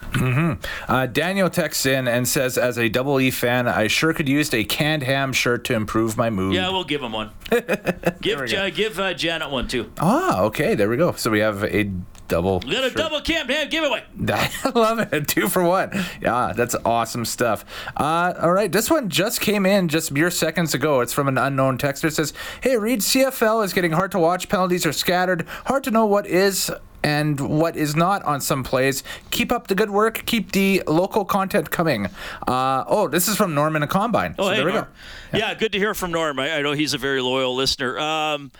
Mm-hmm. 0.00 0.90
Uh, 0.90 1.06
Daniel 1.06 1.50
texts 1.50 1.84
in 1.84 2.08
and 2.08 2.26
says, 2.26 2.56
"As 2.56 2.78
a 2.78 2.88
double 2.88 3.20
E 3.20 3.30
fan, 3.30 3.68
I 3.68 3.88
sure 3.88 4.12
could 4.12 4.28
use 4.28 4.52
a 4.54 4.64
canned 4.64 5.02
ham 5.02 5.32
shirt 5.32 5.64
to 5.64 5.74
improve 5.74 6.16
my 6.16 6.30
mood." 6.30 6.54
Yeah, 6.54 6.70
we'll 6.70 6.84
give 6.84 7.02
him 7.02 7.12
one. 7.12 7.30
give 8.20 8.40
uh, 8.40 8.70
give 8.70 8.98
uh, 8.98 9.14
Janet 9.14 9.50
one 9.50 9.68
too. 9.68 9.92
Ah, 9.98 10.42
okay, 10.42 10.74
there 10.74 10.88
we 10.88 10.96
go. 10.96 11.12
So 11.12 11.30
we 11.30 11.40
have 11.40 11.64
a 11.64 11.90
double. 12.28 12.60
We 12.60 12.72
got 12.72 12.84
a 12.84 12.88
shirt. 12.88 12.96
double 12.96 13.20
canned 13.20 13.50
ham 13.50 13.68
giveaway. 13.68 14.04
I 14.28 14.70
love 14.74 15.12
it. 15.12 15.28
Two 15.28 15.48
for 15.48 15.62
one. 15.64 15.90
Yeah, 16.20 16.52
that's 16.54 16.76
awesome 16.84 17.24
stuff. 17.24 17.64
Uh, 17.96 18.34
all 18.40 18.52
right, 18.52 18.70
this 18.70 18.90
one 18.90 19.08
just 19.08 19.40
came 19.40 19.66
in 19.66 19.88
just 19.88 20.12
mere 20.12 20.30
seconds 20.30 20.74
ago. 20.74 21.00
It's 21.00 21.12
from 21.12 21.28
an 21.28 21.38
unknown 21.38 21.78
texter. 21.78 22.04
It 22.04 22.14
says, 22.14 22.32
"Hey, 22.60 22.76
Reed, 22.76 23.00
CFL 23.00 23.64
is 23.64 23.72
getting 23.72 23.92
hard 23.92 24.12
to 24.12 24.18
watch. 24.18 24.48
Penalties 24.48 24.86
are 24.86 24.92
scattered. 24.92 25.46
Hard 25.66 25.84
to 25.84 25.90
know 25.90 26.06
what 26.06 26.26
is." 26.26 26.70
and 27.02 27.38
what 27.38 27.76
is 27.76 27.94
not 27.94 28.22
on 28.24 28.40
some 28.40 28.64
plays. 28.64 29.02
Keep 29.30 29.52
up 29.52 29.68
the 29.68 29.74
good 29.74 29.90
work. 29.90 30.24
Keep 30.26 30.52
the 30.52 30.82
local 30.86 31.24
content 31.24 31.70
coming. 31.70 32.06
Uh, 32.46 32.84
oh, 32.88 33.08
this 33.08 33.28
is 33.28 33.36
from 33.36 33.54
Norman 33.54 33.82
and 33.82 33.90
Combine. 33.90 34.34
Oh, 34.38 34.44
so 34.44 34.50
hey, 34.50 34.56
there 34.56 34.66
we 34.66 34.72
Norm. 34.72 34.84
go. 34.84 35.38
Yeah. 35.38 35.48
yeah. 35.48 35.54
good 35.54 35.72
to 35.72 35.78
hear 35.78 35.94
from 35.94 36.10
Norm. 36.10 36.38
I, 36.38 36.56
I, 36.56 36.62
know 36.62 36.72
he's 36.72 36.94
a 36.94 36.98
very 36.98 37.22
loyal 37.22 37.54
listener. 37.54 37.98
Um, 37.98 38.50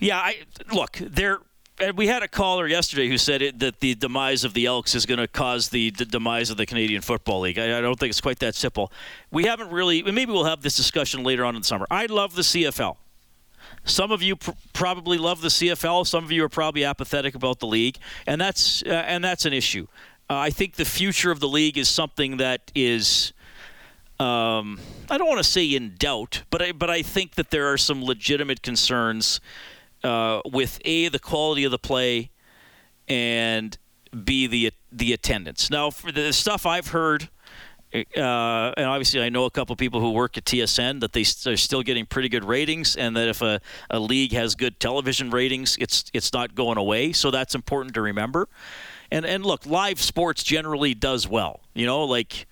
yeah, 0.00 0.18
I 0.18 0.38
look 0.72 0.98
there. 1.00 1.38
And 1.80 1.96
we 1.96 2.08
had 2.08 2.24
a 2.24 2.28
caller 2.28 2.66
yesterday 2.66 3.08
who 3.08 3.16
said 3.16 3.40
it, 3.40 3.60
that 3.60 3.78
the 3.78 3.94
demise 3.94 4.42
of 4.42 4.52
the 4.52 4.66
Elks 4.66 4.96
is 4.96 5.06
going 5.06 5.18
to 5.18 5.28
cause 5.28 5.68
the, 5.68 5.90
the, 5.90 6.04
demise 6.04 6.50
of 6.50 6.56
the 6.56 6.66
Canadian 6.66 7.02
Football 7.02 7.40
League. 7.40 7.58
I, 7.58 7.78
I, 7.78 7.80
don't 7.80 7.98
think 7.98 8.10
it's 8.10 8.20
quite 8.20 8.40
that 8.40 8.56
simple. 8.56 8.90
We 9.30 9.44
haven't 9.44 9.70
really. 9.70 10.02
Maybe 10.02 10.32
we'll 10.32 10.44
have 10.44 10.62
this 10.62 10.76
discussion 10.76 11.22
later 11.22 11.44
on 11.44 11.54
in 11.54 11.62
the 11.62 11.66
summer. 11.66 11.86
I 11.88 12.06
love 12.06 12.34
the 12.34 12.42
CFL. 12.42 12.96
Some 13.84 14.10
of 14.10 14.22
you 14.22 14.34
pr- 14.36 14.50
probably 14.72 15.18
love 15.18 15.40
the 15.40 15.48
CFL. 15.48 16.06
Some 16.06 16.24
of 16.24 16.32
you 16.32 16.44
are 16.44 16.48
probably 16.48 16.84
apathetic 16.84 17.36
about 17.36 17.60
the 17.60 17.66
league, 17.66 17.98
and 18.26 18.40
that's 18.40 18.82
uh, 18.82 18.88
and 18.88 19.22
that's 19.22 19.44
an 19.44 19.52
issue. 19.52 19.86
Uh, 20.28 20.36
I 20.36 20.50
think 20.50 20.74
the 20.74 20.84
future 20.84 21.30
of 21.30 21.38
the 21.38 21.48
league 21.48 21.78
is 21.78 21.88
something 21.88 22.38
that 22.38 22.72
is. 22.74 23.32
Um, 24.18 24.80
I 25.08 25.16
don't 25.16 25.28
want 25.28 25.38
to 25.38 25.48
say 25.48 25.64
in 25.64 25.94
doubt, 25.96 26.42
but 26.50 26.60
I, 26.60 26.72
but 26.72 26.90
I 26.90 27.02
think 27.02 27.36
that 27.36 27.50
there 27.50 27.72
are 27.72 27.78
some 27.78 28.04
legitimate 28.04 28.62
concerns 28.62 29.40
uh, 30.04 30.40
with 30.44 30.80
a 30.84 31.08
the 31.08 31.18
quality 31.18 31.64
of 31.64 31.70
the 31.70 31.78
play, 31.78 32.30
and 33.08 33.76
b 34.24 34.46
the 34.46 34.72
the 34.90 35.12
attendance. 35.12 35.70
Now, 35.70 35.90
for 35.90 36.12
the 36.12 36.32
stuff 36.32 36.66
I've 36.66 36.88
heard 36.88 37.28
uh, 37.94 38.72
and 38.76 38.86
obviously 38.86 39.22
I 39.22 39.30
know 39.30 39.46
a 39.46 39.50
couple 39.50 39.74
people 39.74 40.00
who 40.00 40.10
work 40.10 40.36
at 40.36 40.44
TSN 40.44 41.00
that 41.00 41.12
they 41.12 41.24
are 41.50 41.56
still 41.56 41.82
getting 41.82 42.04
pretty 42.04 42.28
good 42.28 42.44
ratings, 42.44 42.96
and 42.96 43.16
that 43.16 43.28
if 43.28 43.40
a, 43.40 43.60
a 43.88 43.98
league 43.98 44.32
has 44.32 44.54
good 44.54 44.78
television 44.78 45.30
ratings, 45.30 45.76
it's 45.80 46.04
it's 46.12 46.32
not 46.32 46.54
going 46.54 46.76
away. 46.76 47.12
So 47.12 47.30
that's 47.30 47.54
important 47.54 47.94
to 47.94 48.02
remember. 48.02 48.48
And 49.10 49.24
and 49.24 49.44
look, 49.44 49.64
live 49.64 50.00
sports 50.02 50.42
generally 50.42 50.92
does 50.92 51.26
well. 51.26 51.60
You 51.74 51.86
know, 51.86 52.04
like 52.04 52.46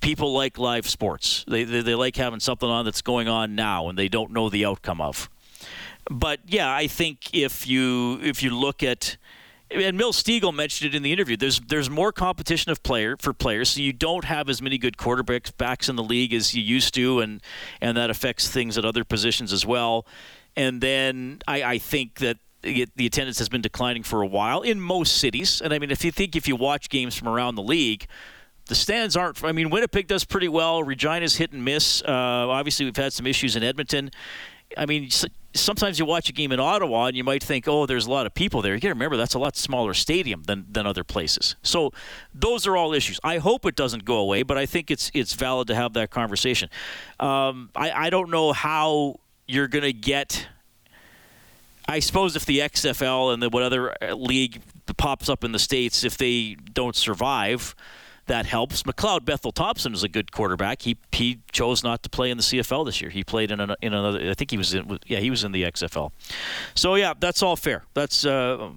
people 0.00 0.32
like 0.32 0.58
live 0.58 0.88
sports. 0.88 1.44
They, 1.46 1.62
they 1.62 1.82
they 1.82 1.94
like 1.94 2.16
having 2.16 2.40
something 2.40 2.68
on 2.68 2.84
that's 2.84 3.02
going 3.02 3.28
on 3.28 3.54
now, 3.54 3.88
and 3.88 3.96
they 3.96 4.08
don't 4.08 4.32
know 4.32 4.48
the 4.48 4.64
outcome 4.64 5.00
of. 5.00 5.30
But 6.12 6.40
yeah, 6.46 6.72
I 6.72 6.86
think 6.86 7.34
if 7.34 7.66
you 7.66 8.20
if 8.22 8.42
you 8.42 8.56
look 8.56 8.82
at 8.82 9.16
and 9.74 9.96
Milt 9.96 10.14
Stegall 10.14 10.54
mentioned 10.54 10.92
it 10.92 10.96
in 10.96 11.02
the 11.02 11.12
interview. 11.12 11.36
There's 11.36 11.60
there's 11.60 11.88
more 11.88 12.12
competition 12.12 12.70
of 12.70 12.82
player 12.82 13.16
for 13.18 13.32
players, 13.32 13.70
so 13.70 13.80
you 13.80 13.92
don't 13.92 14.24
have 14.24 14.48
as 14.48 14.60
many 14.60 14.78
good 14.78 14.96
quarterbacks 14.96 15.56
backs 15.56 15.88
in 15.88 15.96
the 15.96 16.02
league 16.02 16.34
as 16.34 16.54
you 16.54 16.62
used 16.62 16.94
to, 16.94 17.20
and 17.20 17.40
and 17.80 17.96
that 17.96 18.10
affects 18.10 18.48
things 18.48 18.76
at 18.78 18.84
other 18.84 19.04
positions 19.04 19.52
as 19.52 19.64
well. 19.64 20.06
And 20.56 20.80
then 20.80 21.40
I, 21.48 21.62
I 21.62 21.78
think 21.78 22.16
that 22.16 22.38
the 22.62 23.06
attendance 23.06 23.38
has 23.38 23.48
been 23.48 23.60
declining 23.60 24.02
for 24.02 24.22
a 24.22 24.26
while 24.26 24.62
in 24.62 24.80
most 24.80 25.16
cities. 25.16 25.60
And 25.60 25.72
I 25.72 25.78
mean, 25.78 25.90
if 25.90 26.04
you 26.04 26.12
think 26.12 26.36
if 26.36 26.46
you 26.46 26.54
watch 26.54 26.88
games 26.88 27.16
from 27.16 27.28
around 27.28 27.56
the 27.56 27.62
league, 27.62 28.06
the 28.66 28.74
stands 28.74 29.16
aren't. 29.16 29.42
I 29.42 29.52
mean, 29.52 29.70
Winnipeg 29.70 30.06
does 30.06 30.24
pretty 30.24 30.48
well. 30.48 30.82
Regina's 30.82 31.36
hit 31.36 31.52
and 31.52 31.64
miss. 31.64 32.02
Uh, 32.02 32.12
obviously, 32.12 32.84
we've 32.84 32.96
had 32.96 33.12
some 33.12 33.26
issues 33.26 33.56
in 33.56 33.62
Edmonton. 33.62 34.10
I 34.76 34.86
mean, 34.86 35.08
sometimes 35.54 35.98
you 35.98 36.04
watch 36.04 36.28
a 36.28 36.32
game 36.32 36.52
in 36.52 36.60
Ottawa 36.60 37.06
and 37.06 37.16
you 37.16 37.24
might 37.24 37.42
think, 37.42 37.68
oh, 37.68 37.86
there's 37.86 38.06
a 38.06 38.10
lot 38.10 38.26
of 38.26 38.34
people 38.34 38.62
there. 38.62 38.74
You 38.74 38.80
got 38.80 38.88
to 38.88 38.94
remember 38.94 39.16
that's 39.16 39.34
a 39.34 39.38
lot 39.38 39.56
smaller 39.56 39.94
stadium 39.94 40.42
than, 40.44 40.66
than 40.70 40.86
other 40.86 41.04
places. 41.04 41.56
So 41.62 41.92
those 42.34 42.66
are 42.66 42.76
all 42.76 42.92
issues. 42.92 43.20
I 43.22 43.38
hope 43.38 43.66
it 43.66 43.76
doesn't 43.76 44.04
go 44.04 44.16
away, 44.16 44.42
but 44.42 44.58
I 44.58 44.66
think 44.66 44.90
it's 44.90 45.10
it's 45.14 45.34
valid 45.34 45.68
to 45.68 45.74
have 45.74 45.92
that 45.94 46.10
conversation. 46.10 46.68
Um, 47.20 47.70
I, 47.74 47.90
I 47.92 48.10
don't 48.10 48.30
know 48.30 48.52
how 48.52 49.20
you're 49.46 49.68
going 49.68 49.84
to 49.84 49.92
get. 49.92 50.48
I 51.88 51.98
suppose 51.98 52.36
if 52.36 52.46
the 52.46 52.60
XFL 52.60 53.34
and 53.34 53.42
the 53.42 53.48
what 53.48 53.62
other 53.62 53.94
league 54.14 54.62
pops 54.96 55.28
up 55.28 55.44
in 55.44 55.52
the 55.52 55.58
states, 55.58 56.04
if 56.04 56.16
they 56.16 56.56
don't 56.72 56.96
survive, 56.96 57.74
that 58.32 58.46
helps. 58.46 58.84
McLeod 58.84 59.26
Bethel 59.26 59.52
Thompson 59.52 59.92
is 59.92 60.02
a 60.02 60.08
good 60.08 60.32
quarterback. 60.32 60.80
He 60.80 60.96
he 61.12 61.40
chose 61.52 61.84
not 61.84 62.02
to 62.02 62.08
play 62.08 62.30
in 62.30 62.38
the 62.38 62.42
CFL 62.42 62.86
this 62.86 62.98
year. 63.02 63.10
He 63.10 63.22
played 63.22 63.50
in, 63.50 63.60
an, 63.60 63.74
in 63.82 63.92
another. 63.92 64.30
I 64.30 64.32
think 64.32 64.50
he 64.50 64.56
was 64.56 64.72
in. 64.72 64.98
Yeah, 65.06 65.18
he 65.18 65.28
was 65.28 65.44
in 65.44 65.52
the 65.52 65.64
XFL. 65.64 66.12
So 66.74 66.94
yeah, 66.94 67.12
that's 67.20 67.42
all 67.42 67.56
fair. 67.56 67.84
That's 67.92 68.24
uh, 68.24 68.70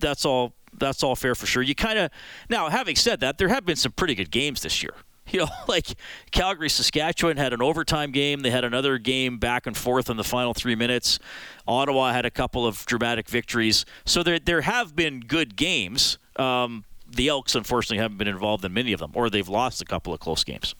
that's 0.00 0.24
all. 0.24 0.54
That's 0.76 1.04
all 1.04 1.14
fair 1.14 1.36
for 1.36 1.46
sure. 1.46 1.62
You 1.62 1.76
kind 1.76 2.00
of 2.00 2.10
now, 2.50 2.68
having 2.68 2.96
said 2.96 3.20
that, 3.20 3.38
there 3.38 3.46
have 3.46 3.64
been 3.64 3.76
some 3.76 3.92
pretty 3.92 4.16
good 4.16 4.32
games 4.32 4.62
this 4.62 4.82
year. 4.82 4.92
You 5.28 5.40
know, 5.40 5.48
like 5.66 5.86
Calgary, 6.30 6.68
Saskatchewan 6.68 7.36
had 7.36 7.52
an 7.52 7.60
overtime 7.60 8.12
game. 8.12 8.42
They 8.42 8.50
had 8.50 8.62
another 8.62 8.96
game 8.96 9.38
back 9.38 9.66
and 9.66 9.76
forth 9.76 10.08
in 10.08 10.16
the 10.16 10.22
final 10.22 10.54
three 10.54 10.76
minutes. 10.76 11.18
Ottawa 11.66 12.12
had 12.12 12.24
a 12.24 12.30
couple 12.30 12.64
of 12.64 12.86
dramatic 12.86 13.28
victories. 13.28 13.84
So 14.04 14.22
there 14.22 14.38
there 14.38 14.60
have 14.60 14.94
been 14.94 15.18
good 15.18 15.56
games. 15.56 16.18
Um, 16.36 16.84
the 17.08 17.28
Elks, 17.28 17.54
unfortunately, 17.54 17.98
haven't 17.98 18.18
been 18.18 18.28
involved 18.28 18.64
in 18.64 18.72
many 18.72 18.92
of 18.92 19.00
them, 19.00 19.12
or 19.14 19.30
they've 19.30 19.48
lost 19.48 19.80
a 19.80 19.84
couple 19.84 20.12
of 20.12 20.20
close 20.20 20.44
games. 20.44 20.74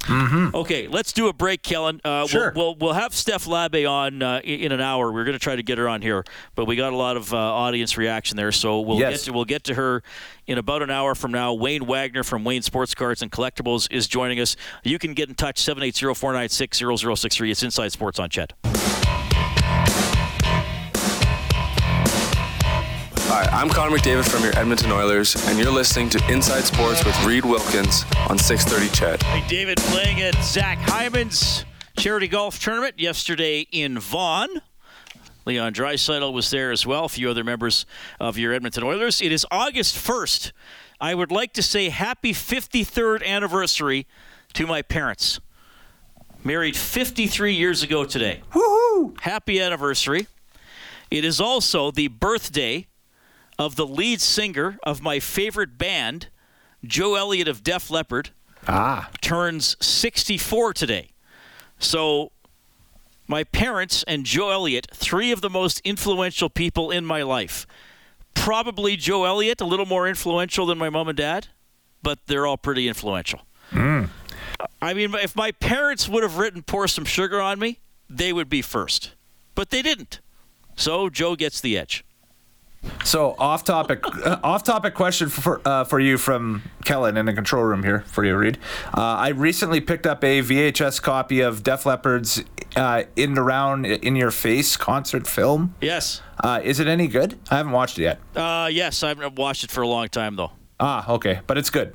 Mm-hmm. 0.00 0.54
Okay, 0.54 0.86
let's 0.88 1.12
do 1.12 1.28
a 1.28 1.32
break, 1.32 1.62
Kellen. 1.62 2.00
Uh, 2.04 2.26
sure. 2.26 2.52
We'll, 2.54 2.66
we'll, 2.66 2.74
we'll 2.76 2.92
have 2.94 3.14
Steph 3.14 3.46
Labbe 3.46 3.88
on 3.88 4.22
uh, 4.22 4.40
in 4.44 4.72
an 4.72 4.80
hour. 4.80 5.10
We're 5.10 5.24
going 5.24 5.34
to 5.34 5.38
try 5.38 5.56
to 5.56 5.62
get 5.62 5.78
her 5.78 5.88
on 5.88 6.02
here, 6.02 6.24
but 6.54 6.66
we 6.66 6.76
got 6.76 6.92
a 6.92 6.96
lot 6.96 7.16
of 7.16 7.32
uh, 7.32 7.36
audience 7.36 7.96
reaction 7.96 8.36
there, 8.36 8.52
so 8.52 8.80
we'll 8.80 8.98
yes. 8.98 9.12
get 9.12 9.24
to, 9.24 9.32
we'll 9.32 9.44
get 9.44 9.64
to 9.64 9.74
her 9.74 10.02
in 10.46 10.58
about 10.58 10.82
an 10.82 10.90
hour 10.90 11.14
from 11.14 11.32
now. 11.32 11.54
Wayne 11.54 11.86
Wagner 11.86 12.22
from 12.22 12.44
Wayne 12.44 12.62
Sports 12.62 12.94
Cards 12.94 13.22
and 13.22 13.32
Collectibles 13.32 13.90
is 13.90 14.06
joining 14.06 14.40
us. 14.40 14.56
You 14.82 14.98
can 14.98 15.14
get 15.14 15.28
in 15.28 15.34
touch 15.34 15.62
780-496-0063. 15.62 17.50
It's 17.50 17.62
Inside 17.62 17.92
Sports 17.92 18.18
on 18.18 18.28
CHED. 18.28 18.52
Hi, 23.36 23.48
I'm 23.50 23.68
Connor 23.68 23.96
McDavid 23.96 24.28
from 24.30 24.44
your 24.44 24.56
Edmonton 24.56 24.92
Oilers, 24.92 25.34
and 25.48 25.58
you're 25.58 25.72
listening 25.72 26.08
to 26.10 26.32
Inside 26.32 26.62
Sports 26.62 27.04
with 27.04 27.20
Reed 27.24 27.44
Wilkins 27.44 28.04
on 28.30 28.38
630 28.38 28.88
CHED. 28.94 29.22
Hey, 29.24 29.44
David 29.48 29.78
playing 29.78 30.20
at 30.20 30.36
Zach 30.36 30.78
Hyman's 30.78 31.64
Charity 31.98 32.28
golf 32.28 32.60
tournament 32.60 33.00
yesterday 33.00 33.66
in 33.72 33.98
Vaughan. 33.98 34.62
Leon 35.46 35.74
Draisaitl 35.74 36.32
was 36.32 36.48
there 36.50 36.70
as 36.70 36.86
well. 36.86 37.06
A 37.06 37.08
few 37.08 37.28
other 37.28 37.42
members 37.42 37.86
of 38.20 38.38
your 38.38 38.52
Edmonton 38.52 38.84
Oilers. 38.84 39.20
It 39.20 39.32
is 39.32 39.44
August 39.50 39.96
1st. 39.96 40.52
I 41.00 41.16
would 41.16 41.32
like 41.32 41.54
to 41.54 41.62
say 41.64 41.88
happy 41.88 42.32
53rd 42.32 43.26
anniversary 43.26 44.06
to 44.52 44.64
my 44.64 44.80
parents. 44.80 45.40
Married 46.44 46.76
53 46.76 47.52
years 47.52 47.82
ago 47.82 48.04
today. 48.04 48.42
Woohoo! 48.52 49.20
Happy 49.22 49.60
anniversary. 49.60 50.28
It 51.10 51.24
is 51.24 51.40
also 51.40 51.90
the 51.90 52.06
birthday 52.06 52.86
of 53.58 53.76
the 53.76 53.86
lead 53.86 54.20
singer 54.20 54.78
of 54.82 55.02
my 55.02 55.20
favorite 55.20 55.78
band, 55.78 56.28
Joe 56.84 57.14
Elliott 57.14 57.48
of 57.48 57.62
Def 57.62 57.90
Leppard, 57.90 58.30
Ah, 58.66 59.10
turns 59.20 59.76
64 59.84 60.72
today. 60.72 61.10
So, 61.78 62.32
my 63.26 63.44
parents 63.44 64.04
and 64.06 64.24
Joe 64.24 64.50
Elliott, 64.50 64.86
three 64.92 65.30
of 65.32 65.40
the 65.40 65.50
most 65.50 65.80
influential 65.84 66.48
people 66.48 66.90
in 66.90 67.04
my 67.04 67.22
life. 67.22 67.66
Probably 68.34 68.96
Joe 68.96 69.24
Elliott, 69.24 69.60
a 69.60 69.64
little 69.66 69.86
more 69.86 70.08
influential 70.08 70.66
than 70.66 70.78
my 70.78 70.88
mom 70.90 71.08
and 71.08 71.16
dad, 71.16 71.48
but 72.02 72.18
they're 72.26 72.46
all 72.46 72.56
pretty 72.56 72.88
influential. 72.88 73.42
I 74.80 74.94
mean, 74.94 75.14
if 75.14 75.34
my 75.36 75.52
parents 75.52 76.08
would 76.08 76.22
have 76.22 76.36
written 76.38 76.62
Pour 76.62 76.86
Some 76.88 77.04
Sugar 77.04 77.40
on 77.40 77.58
Me, 77.58 77.78
they 78.08 78.32
would 78.32 78.48
be 78.48 78.62
first. 78.62 79.12
But 79.54 79.70
they 79.70 79.82
didn't. 79.82 80.20
So, 80.76 81.08
Joe 81.08 81.36
gets 81.36 81.60
the 81.60 81.76
edge. 81.78 82.04
So 83.04 83.34
off 83.38 83.64
topic, 83.64 84.04
uh, 84.24 84.38
off 84.42 84.62
topic 84.64 84.94
question 84.94 85.28
for 85.28 85.60
uh, 85.64 85.84
for 85.84 86.00
you 86.00 86.18
from 86.18 86.62
Kellen 86.84 87.16
in 87.16 87.26
the 87.26 87.32
control 87.32 87.62
room 87.64 87.82
here 87.82 88.00
for 88.06 88.24
you, 88.24 88.36
Reed. 88.36 88.58
Uh, 88.96 89.00
I 89.00 89.28
recently 89.28 89.80
picked 89.80 90.06
up 90.06 90.22
a 90.24 90.40
VHS 90.40 91.00
copy 91.02 91.40
of 91.40 91.62
Def 91.62 91.84
Leppard's 91.84 92.42
uh, 92.76 93.04
"In 93.16 93.34
the 93.34 93.42
Round 93.42 93.86
in 93.86 94.16
Your 94.16 94.30
Face" 94.30 94.76
concert 94.76 95.26
film. 95.26 95.74
Yes. 95.80 96.20
Uh, 96.42 96.60
is 96.62 96.80
it 96.80 96.86
any 96.88 97.06
good? 97.06 97.38
I 97.50 97.56
haven't 97.56 97.72
watched 97.72 97.98
it 97.98 98.02
yet. 98.02 98.18
Uh, 98.34 98.68
yes, 98.70 99.02
I 99.02 99.08
haven't 99.08 99.36
watched 99.36 99.64
it 99.64 99.70
for 99.70 99.82
a 99.82 99.88
long 99.88 100.08
time, 100.08 100.36
though. 100.36 100.52
Ah, 100.80 101.08
okay, 101.12 101.40
but 101.46 101.56
it's 101.56 101.70
good. 101.70 101.94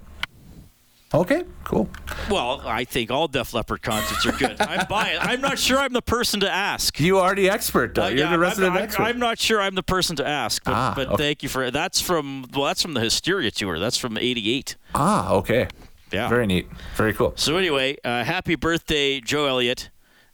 Okay, 1.12 1.44
cool. 1.64 1.90
Well, 2.30 2.62
I 2.66 2.84
think 2.84 3.10
all 3.10 3.28
Def 3.28 3.52
Leppard 3.56 3.82
concerts 3.82 4.28
are 4.28 4.32
good. 4.32 4.62
I'm 4.62 4.86
biased. 4.88 5.26
I'm 5.26 5.42
not 5.42 5.58
sure 5.58 5.80
I'm 5.80 5.92
the 5.94 6.04
person 6.04 6.40
to 6.42 6.50
ask. 6.52 7.00
You 7.00 7.18
are 7.18 7.34
the 7.34 7.50
expert, 7.50 7.96
though. 7.96 8.04
Uh, 8.04 8.10
You're 8.10 8.18
yeah, 8.20 8.32
the 8.32 8.38
resident 8.38 8.74
I'm, 8.74 8.78
I'm- 8.78 8.84
expert. 8.86 9.04
I'm 9.04 9.18
not 9.20 9.40
sure 9.40 9.60
I'm 9.60 9.74
the 9.74 9.82
person 9.82 10.16
to 10.18 10.28
ask, 10.28 10.64
but, 10.64 10.74
Ah, 10.76 10.94
but 10.96 11.08
okay. 11.08 11.18
thank 11.24 11.42
you 11.44 11.50
for 11.50 11.72
that's 11.72 12.00
from 12.00 12.46
well 12.54 12.66
that's 12.66 12.84
from 12.84 12.94
the 12.94 13.00
Hysteria 13.00 13.50
tour. 13.50 13.80
That's 13.80 13.98
from 13.98 14.18
'88. 14.20 14.76
ah, 14.94 15.32
okay. 15.34 15.68
Yeah. 16.12 16.28
Very 16.30 16.46
neat. 16.46 16.68
Very 16.96 17.14
cool. 17.14 17.34
So 17.36 17.58
anyway, 17.58 17.98
uh, 18.04 18.24
happy 18.24 18.56
birthday, 18.56 19.20
Joe 19.20 19.46
Elliott, 19.48 19.90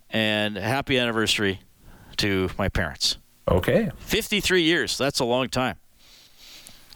and 0.09 0.57
happy 0.57 0.97
anniversary 0.99 1.61
to 2.17 2.49
my 2.57 2.67
parents. 2.69 3.17
Okay. 3.49 3.91
53 3.99 4.61
years. 4.61 4.97
That's 4.97 5.19
a 5.19 5.25
long 5.25 5.47
time. 5.49 5.75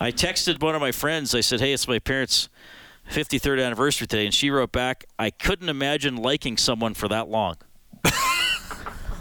I 0.01 0.11
texted 0.11 0.61
one 0.61 0.75
of 0.75 0.81
my 0.81 0.91
friends. 0.91 1.33
I 1.35 1.41
said, 1.41 1.59
"Hey, 1.61 1.71
it's 1.73 1.87
my 1.87 1.99
parents' 1.99 2.47
53rd 3.09 3.63
anniversary 3.63 4.07
today," 4.07 4.25
and 4.25 4.33
she 4.33 4.49
wrote 4.49 4.71
back, 4.71 5.05
"I 5.17 5.29
couldn't 5.29 5.69
imagine 5.69 6.15
liking 6.15 6.57
someone 6.57 6.93
for 6.93 7.07
that 7.07 7.27
long." 7.27 7.55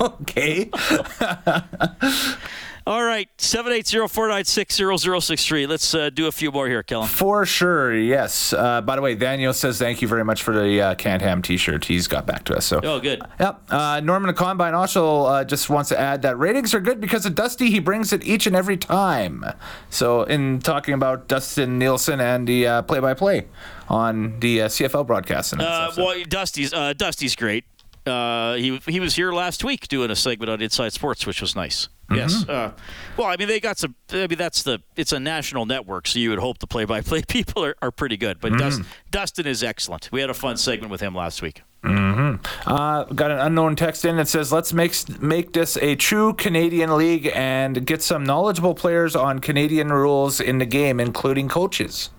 Okay. 0.01 0.71
All 2.89 3.05
right, 3.05 3.29
780-496-0063. 3.37 5.69
Let's 5.69 5.95
uh, 5.95 6.09
do 6.09 6.27
a 6.27 6.33
few 6.33 6.51
more 6.51 6.67
here, 6.69 6.83
Kellen. 6.83 7.07
For 7.07 7.45
sure, 7.45 7.95
yes. 7.95 8.55
Uh, 8.55 8.81
by 8.81 8.97
the 8.97 9.03
way, 9.03 9.15
Daniel 9.15 9.53
says 9.53 9.79
thank 9.79 10.01
you 10.01 10.09
very 10.09 10.25
much 10.25 10.43
for 10.43 10.55
the 10.55 10.81
uh, 10.81 10.95
Canned 10.95 11.21
Ham 11.21 11.43
T-shirt. 11.43 11.85
He's 11.85 12.09
got 12.09 12.27
back 12.27 12.45
to 12.45 12.57
us. 12.57 12.65
So. 12.65 12.81
Oh, 12.83 12.99
good. 12.99 13.21
Yep. 13.39 13.61
Uh, 13.71 14.01
Norman 14.03 14.35
Combine 14.35 14.73
also 14.73 15.25
uh, 15.25 15.45
just 15.45 15.69
wants 15.69 15.91
to 15.91 16.01
add 16.01 16.23
that 16.23 16.39
ratings 16.39 16.73
are 16.73 16.81
good 16.81 16.99
because 16.99 17.27
of 17.27 17.35
Dusty. 17.35 17.71
He 17.71 17.79
brings 17.79 18.15
it 18.15 18.25
each 18.25 18.47
and 18.47 18.57
every 18.57 18.79
time. 18.79 19.45
So, 19.91 20.23
in 20.23 20.61
talking 20.61 20.95
about 20.95 21.29
Dustin 21.29 21.79
Nielson 21.79 22.21
and 22.21 22.49
the 22.49 22.67
uh, 22.67 22.81
play-by-play 22.83 23.49
on 23.91 24.41
the 24.41 24.63
uh, 24.63 24.69
CFL 24.69 25.07
broadcast. 25.07 25.53
And 25.53 25.61
Uh, 25.61 25.91
stuff, 25.91 25.95
so- 25.97 26.05
well, 26.07 26.25
Dusty's 26.27 26.73
uh, 26.73 26.95
Dusty's 26.95 27.37
great. 27.37 27.65
Uh, 28.07 28.55
he 28.55 28.81
he 28.87 28.99
was 28.99 29.15
here 29.17 29.31
last 29.33 29.63
week 29.63 29.89
doing 29.89 30.11
a 30.11 30.17
segment 30.17 30.49
on 30.49 30.63
Inside 30.63 30.95
Sports, 30.95 31.27
which 31.27 31.43
was 31.43 31.55
nice. 31.55 31.91
Yes. 32.11 32.49
Uh, 32.49 32.73
well, 33.17 33.27
I 33.27 33.37
mean, 33.37 33.49
they 33.49 33.61
got 33.61 33.79
some. 33.79 33.95
I 34.11 34.27
mean, 34.27 34.39
that's 34.39 34.63
the. 34.63 34.81
It's 34.97 35.13
a 35.13 35.21
national 35.21 35.67
network, 35.67 36.07
so 36.07 36.19
you 36.19 36.31
would 36.31 36.39
hope 36.39 36.59
the 36.59 36.67
play-by-play 36.67 37.23
people 37.29 37.65
are, 37.65 37.77
are 37.83 37.91
pretty 37.91 38.17
good. 38.17 38.41
But 38.41 38.57
Dust, 38.59 38.83
Dustin 39.11 39.47
is 39.47 39.63
excellent. 39.63 40.09
We 40.11 40.21
had 40.21 40.31
a 40.31 40.35
fun 40.35 40.57
segment 40.57 40.91
with 40.91 41.01
him 41.01 41.15
last 41.15 41.43
week. 41.43 41.63
Uh, 41.85 43.05
got 43.05 43.31
an 43.31 43.39
unknown 43.39 43.77
text 43.77 44.05
in 44.05 44.17
that 44.17 44.29
says, 44.29 44.53
"Let's 44.53 44.73
make 44.73 45.21
make 45.21 45.53
this 45.53 45.77
a 45.77 45.95
true 45.97 46.33
Canadian 46.33 46.97
league 46.97 47.31
and 47.35 47.87
get 47.87 48.03
some 48.03 48.25
knowledgeable 48.25 48.75
players 48.75 49.15
on 49.15 49.39
Canadian 49.39 49.93
rules 49.93 50.41
in 50.41 50.59
the 50.59 50.67
game, 50.67 51.01
including 51.01 51.49
coaches." 51.49 52.11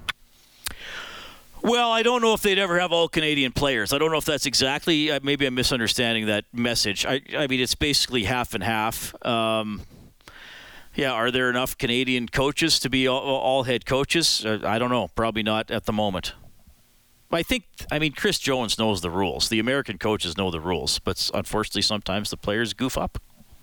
Well, 1.62 1.92
I 1.92 2.04
don't 2.04 2.22
know 2.22 2.34
if 2.34 2.42
they'd 2.42 2.58
ever 2.58 2.80
have 2.80 2.92
all 2.92 3.10
Canadian 3.10 3.52
players. 3.52 3.92
I 3.92 3.98
don't 3.98 4.12
know 4.12 4.18
if 4.18 4.26
that's 4.26 4.46
exactly. 4.46 5.12
Uh, 5.12 5.20
maybe 5.24 5.46
I'm 5.46 5.56
misunderstanding 5.56 6.28
that 6.28 6.46
message. 6.54 7.06
I, 7.06 7.22
I 7.38 7.48
mean, 7.48 7.60
it's 7.60 7.76
basically 7.76 8.24
half 8.24 8.54
and 8.54 8.64
half. 8.64 9.14
Um, 9.26 9.82
yeah, 10.96 11.12
are 11.12 11.32
there 11.32 11.50
enough 11.50 11.78
Canadian 11.78 12.28
coaches 12.28 12.80
to 12.80 12.90
be 12.90 13.08
all, 13.08 13.20
all 13.20 13.64
head 13.64 13.86
coaches? 13.86 14.46
Uh, 14.46 14.60
I 14.64 14.80
don't 14.80 14.90
know. 14.90 15.10
Probably 15.16 15.44
not 15.44 15.70
at 15.70 15.86
the 15.86 15.94
moment. 15.94 16.34
I 17.32 17.44
think. 17.44 17.66
I 17.92 18.00
mean, 18.00 18.14
Chris 18.14 18.40
Jones 18.40 18.80
knows 18.80 19.02
the 19.02 19.10
rules. 19.10 19.50
The 19.50 19.60
American 19.60 19.98
coaches 19.98 20.38
know 20.38 20.50
the 20.52 20.60
rules, 20.62 21.00
but 21.00 21.30
unfortunately, 21.34 21.84
sometimes 21.84 22.30
the 22.30 22.38
players 22.38 22.74
goof 22.74 22.98
up. 22.98 23.20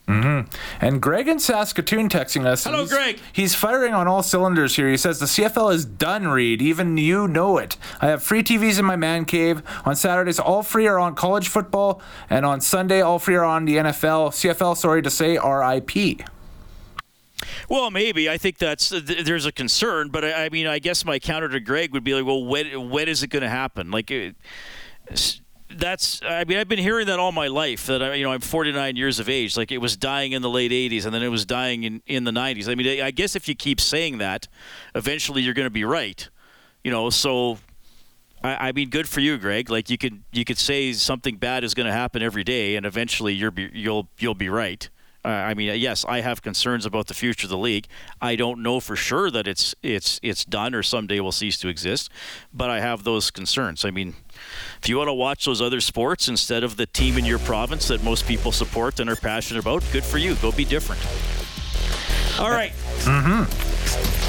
Mm-hmm. 0.07 0.55
And 0.81 1.03
Greg 1.03 1.27
in 1.27 1.41
Saskatoon 1.41 2.09
texting 2.09 2.47
us. 2.47 2.63
Hello, 2.63 2.83
he's, 2.83 2.93
Greg. 2.93 3.21
He's 3.33 3.55
firing 3.57 3.93
on 3.93 4.07
all 4.07 4.23
cylinders 4.23 4.77
here. 4.77 4.89
He 4.89 4.97
says 4.97 5.19
the 5.19 5.27
CFL 5.27 5.75
is 5.75 5.85
done, 5.85 6.29
Reed. 6.29 6.63
Even 6.63 6.97
you 6.97 7.27
know 7.27 7.59
it. 7.59 7.77
I 8.01 8.07
have 8.09 8.23
free 8.23 8.45
TVs 8.45 8.79
in 8.79 8.85
my 8.85 8.95
man 8.95 9.25
cave. 9.25 9.63
On 9.85 9.97
Saturdays, 9.97 10.39
all 10.39 10.63
free 10.63 10.87
are 10.87 10.99
on 10.99 11.17
college 11.17 11.49
football, 11.49 12.01
and 12.31 12.47
on 12.47 12.61
Sunday, 12.61 13.01
all 13.01 13.19
free 13.19 13.35
are 13.35 13.45
on 13.45 13.65
the 13.65 13.77
NFL. 13.77 14.31
CFL, 14.31 14.77
sorry 14.77 15.03
to 15.03 15.11
say, 15.11 15.39
RIP. 15.39 16.23
Well, 17.69 17.91
maybe. 17.91 18.31
I 18.31 18.39
think 18.39 18.59
that's 18.59 18.91
th- 18.91 19.25
there's 19.25 19.45
a 19.45 19.53
concern, 19.53 20.09
but 20.11 20.25
I, 20.25 20.45
I 20.47 20.49
mean, 20.51 20.67
I 20.69 20.79
guess 20.79 21.05
my 21.05 21.19
counter 21.19 21.49
to 21.49 21.61
Greg 21.61 21.93
would 21.93 22.05
be 22.05 22.15
like, 22.15 22.25
well, 22.25 22.45
when 22.45 22.91
when 22.91 23.09
is 23.09 23.23
it 23.25 23.29
going 23.29 23.43
to 23.43 23.49
happen? 23.49 23.91
Like, 23.91 24.11
it, 24.11 24.37
s- 25.11 25.41
that's. 25.71 26.21
I 26.23 26.45
mean, 26.45 26.59
I've 26.59 26.69
been 26.69 26.79
hearing 26.79 27.07
that 27.07 27.19
all 27.19 27.33
my 27.33 27.49
life. 27.49 27.87
That 27.87 28.03
I, 28.03 28.15
you 28.15 28.25
know, 28.25 28.33
I'm 28.33 28.41
49 28.41 28.97
years 28.97 29.19
of 29.19 29.29
age. 29.29 29.57
Like, 29.57 29.73
it 29.73 29.79
was 29.79 29.97
dying 29.97 30.33
in 30.33 30.43
the 30.43 30.51
late 30.51 30.73
80s, 30.73 31.05
and 31.05 31.15
then 31.15 31.23
it 31.23 31.29
was 31.29 31.45
dying 31.45 31.85
in 31.85 32.03
in 32.07 32.25
the 32.25 32.31
90s. 32.31 32.69
I 32.69 32.75
mean, 32.75 33.03
I 33.03 33.11
guess 33.11 33.37
if 33.37 33.49
you 33.49 33.55
keep 33.55 33.81
saying 33.81 34.19
that, 34.19 34.49
eventually 34.95 35.43
you're 35.43 35.55
going 35.55 35.67
to 35.67 35.71
be 35.71 35.85
right. 35.85 36.29
You 36.85 36.91
know, 36.91 37.11
so. 37.11 37.59
I, 38.45 38.69
I 38.69 38.73
mean, 38.73 38.91
good 38.91 39.09
for 39.09 39.21
you, 39.21 39.39
Greg. 39.39 39.71
Like 39.71 39.89
you 39.89 39.97
could 39.97 40.23
you 40.31 40.45
could 40.45 40.59
say 40.59 40.93
something 40.93 41.37
bad 41.37 41.65
is 41.65 41.73
going 41.73 41.87
to 41.87 41.93
happen 41.93 42.23
every 42.23 42.45
day, 42.45 42.77
and 42.77 42.85
eventually 42.85 43.33
you're 43.33 43.51
be, 43.51 43.71
you'll 43.73 44.09
you'll 44.19 44.35
be 44.35 44.51
right. 44.51 44.89
I 45.27 45.55
mean, 45.55 45.79
yes, 45.81 46.05
I 46.05 46.21
have 46.21 46.43
concerns 46.43 46.87
about 46.87 47.09
the 47.09 47.15
future 47.15 47.47
of 47.47 47.51
the 47.51 47.59
league. 47.59 47.87
I 48.21 48.37
don't 48.37 48.63
know 48.63 48.79
for 48.81 48.95
sure 48.95 49.31
that 49.31 49.49
it's 49.49 49.75
it's 49.83 50.21
it's 50.23 50.45
done 50.45 50.75
or 50.75 50.83
someday 50.83 51.21
will 51.21 51.33
cease 51.33 51.59
to 51.59 51.69
exist, 51.69 52.11
but 52.55 52.71
I 52.71 52.81
have 52.81 53.05
those 53.05 53.31
concerns. 53.31 53.85
I 53.85 53.91
mean, 53.91 54.15
if 54.83 54.89
you 54.89 54.97
want 54.99 55.09
to 55.09 55.15
watch 55.15 55.45
those 55.45 55.61
other 55.61 55.81
sports 55.81 56.29
instead 56.29 56.63
of 56.63 56.77
the 56.77 56.87
team 56.87 57.19
in 57.19 57.25
your 57.25 57.41
province 57.41 57.89
that 57.89 58.05
most 58.05 58.27
people 58.27 58.53
support 58.53 59.01
and 59.01 59.11
are 59.11 59.17
passionate 59.17 59.61
about, 59.61 59.83
good 59.93 60.05
for 60.05 60.19
you. 60.19 60.37
Go 60.37 60.53
be 60.53 60.65
different. 60.65 61.03
All 62.39 62.51
right. 62.51 62.73
Mm-hmm. 63.05 64.26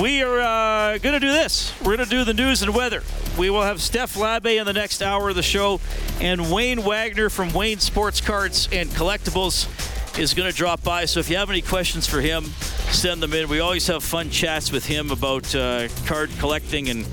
We 0.00 0.22
are 0.22 0.40
uh, 0.40 0.98
going 0.98 1.14
to 1.14 1.20
do 1.20 1.32
this. 1.32 1.72
We're 1.80 1.96
going 1.96 2.06
to 2.06 2.14
do 2.14 2.24
the 2.24 2.34
news 2.34 2.60
and 2.60 2.74
weather. 2.74 3.02
We 3.38 3.48
will 3.48 3.62
have 3.62 3.80
Steph 3.80 4.14
Labbe 4.14 4.58
in 4.58 4.66
the 4.66 4.74
next 4.74 5.00
hour 5.00 5.30
of 5.30 5.36
the 5.36 5.42
show, 5.42 5.80
and 6.20 6.52
Wayne 6.52 6.82
Wagner 6.82 7.30
from 7.30 7.50
Wayne 7.54 7.78
Sports 7.78 8.20
Cards 8.20 8.68
and 8.70 8.90
Collectibles 8.90 10.18
is 10.18 10.34
going 10.34 10.50
to 10.50 10.54
drop 10.54 10.82
by. 10.82 11.06
So 11.06 11.20
if 11.20 11.30
you 11.30 11.38
have 11.38 11.48
any 11.48 11.62
questions 11.62 12.06
for 12.06 12.20
him, 12.20 12.44
send 12.90 13.22
them 13.22 13.32
in. 13.32 13.48
We 13.48 13.60
always 13.60 13.86
have 13.86 14.04
fun 14.04 14.28
chats 14.28 14.70
with 14.70 14.84
him 14.84 15.10
about 15.10 15.54
uh, 15.54 15.88
card 16.04 16.30
collecting 16.38 16.90
and 16.90 17.06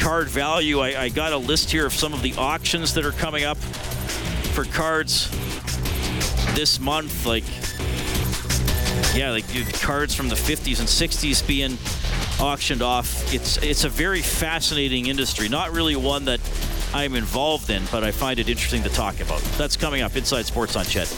card 0.00 0.28
value. 0.28 0.80
I, 0.80 1.02
I 1.02 1.08
got 1.10 1.32
a 1.32 1.38
list 1.38 1.70
here 1.70 1.86
of 1.86 1.92
some 1.92 2.12
of 2.12 2.22
the 2.22 2.34
auctions 2.34 2.92
that 2.94 3.06
are 3.06 3.12
coming 3.12 3.44
up 3.44 3.58
for 3.58 4.64
cards 4.64 5.30
this 6.56 6.80
month. 6.80 7.24
Like 7.24 7.44
yeah, 9.14 9.30
like 9.30 9.46
cards 9.80 10.14
from 10.14 10.28
the 10.28 10.34
50s 10.34 10.80
and 10.80 10.88
60s 10.88 11.46
being 11.46 11.78
auctioned 12.40 12.82
off. 12.82 13.32
It's 13.32 13.56
it's 13.58 13.84
a 13.84 13.88
very 13.88 14.22
fascinating 14.22 15.06
industry. 15.06 15.48
Not 15.48 15.72
really 15.72 15.96
one 15.96 16.24
that 16.26 16.40
I'm 16.94 17.14
involved 17.14 17.70
in, 17.70 17.82
but 17.90 18.04
I 18.04 18.10
find 18.10 18.38
it 18.38 18.48
interesting 18.48 18.82
to 18.84 18.88
talk 18.90 19.20
about. 19.20 19.40
That's 19.58 19.76
coming 19.76 20.02
up 20.02 20.16
inside 20.16 20.46
Sports 20.46 20.76
on 20.76 20.84
CHED. 20.84 21.08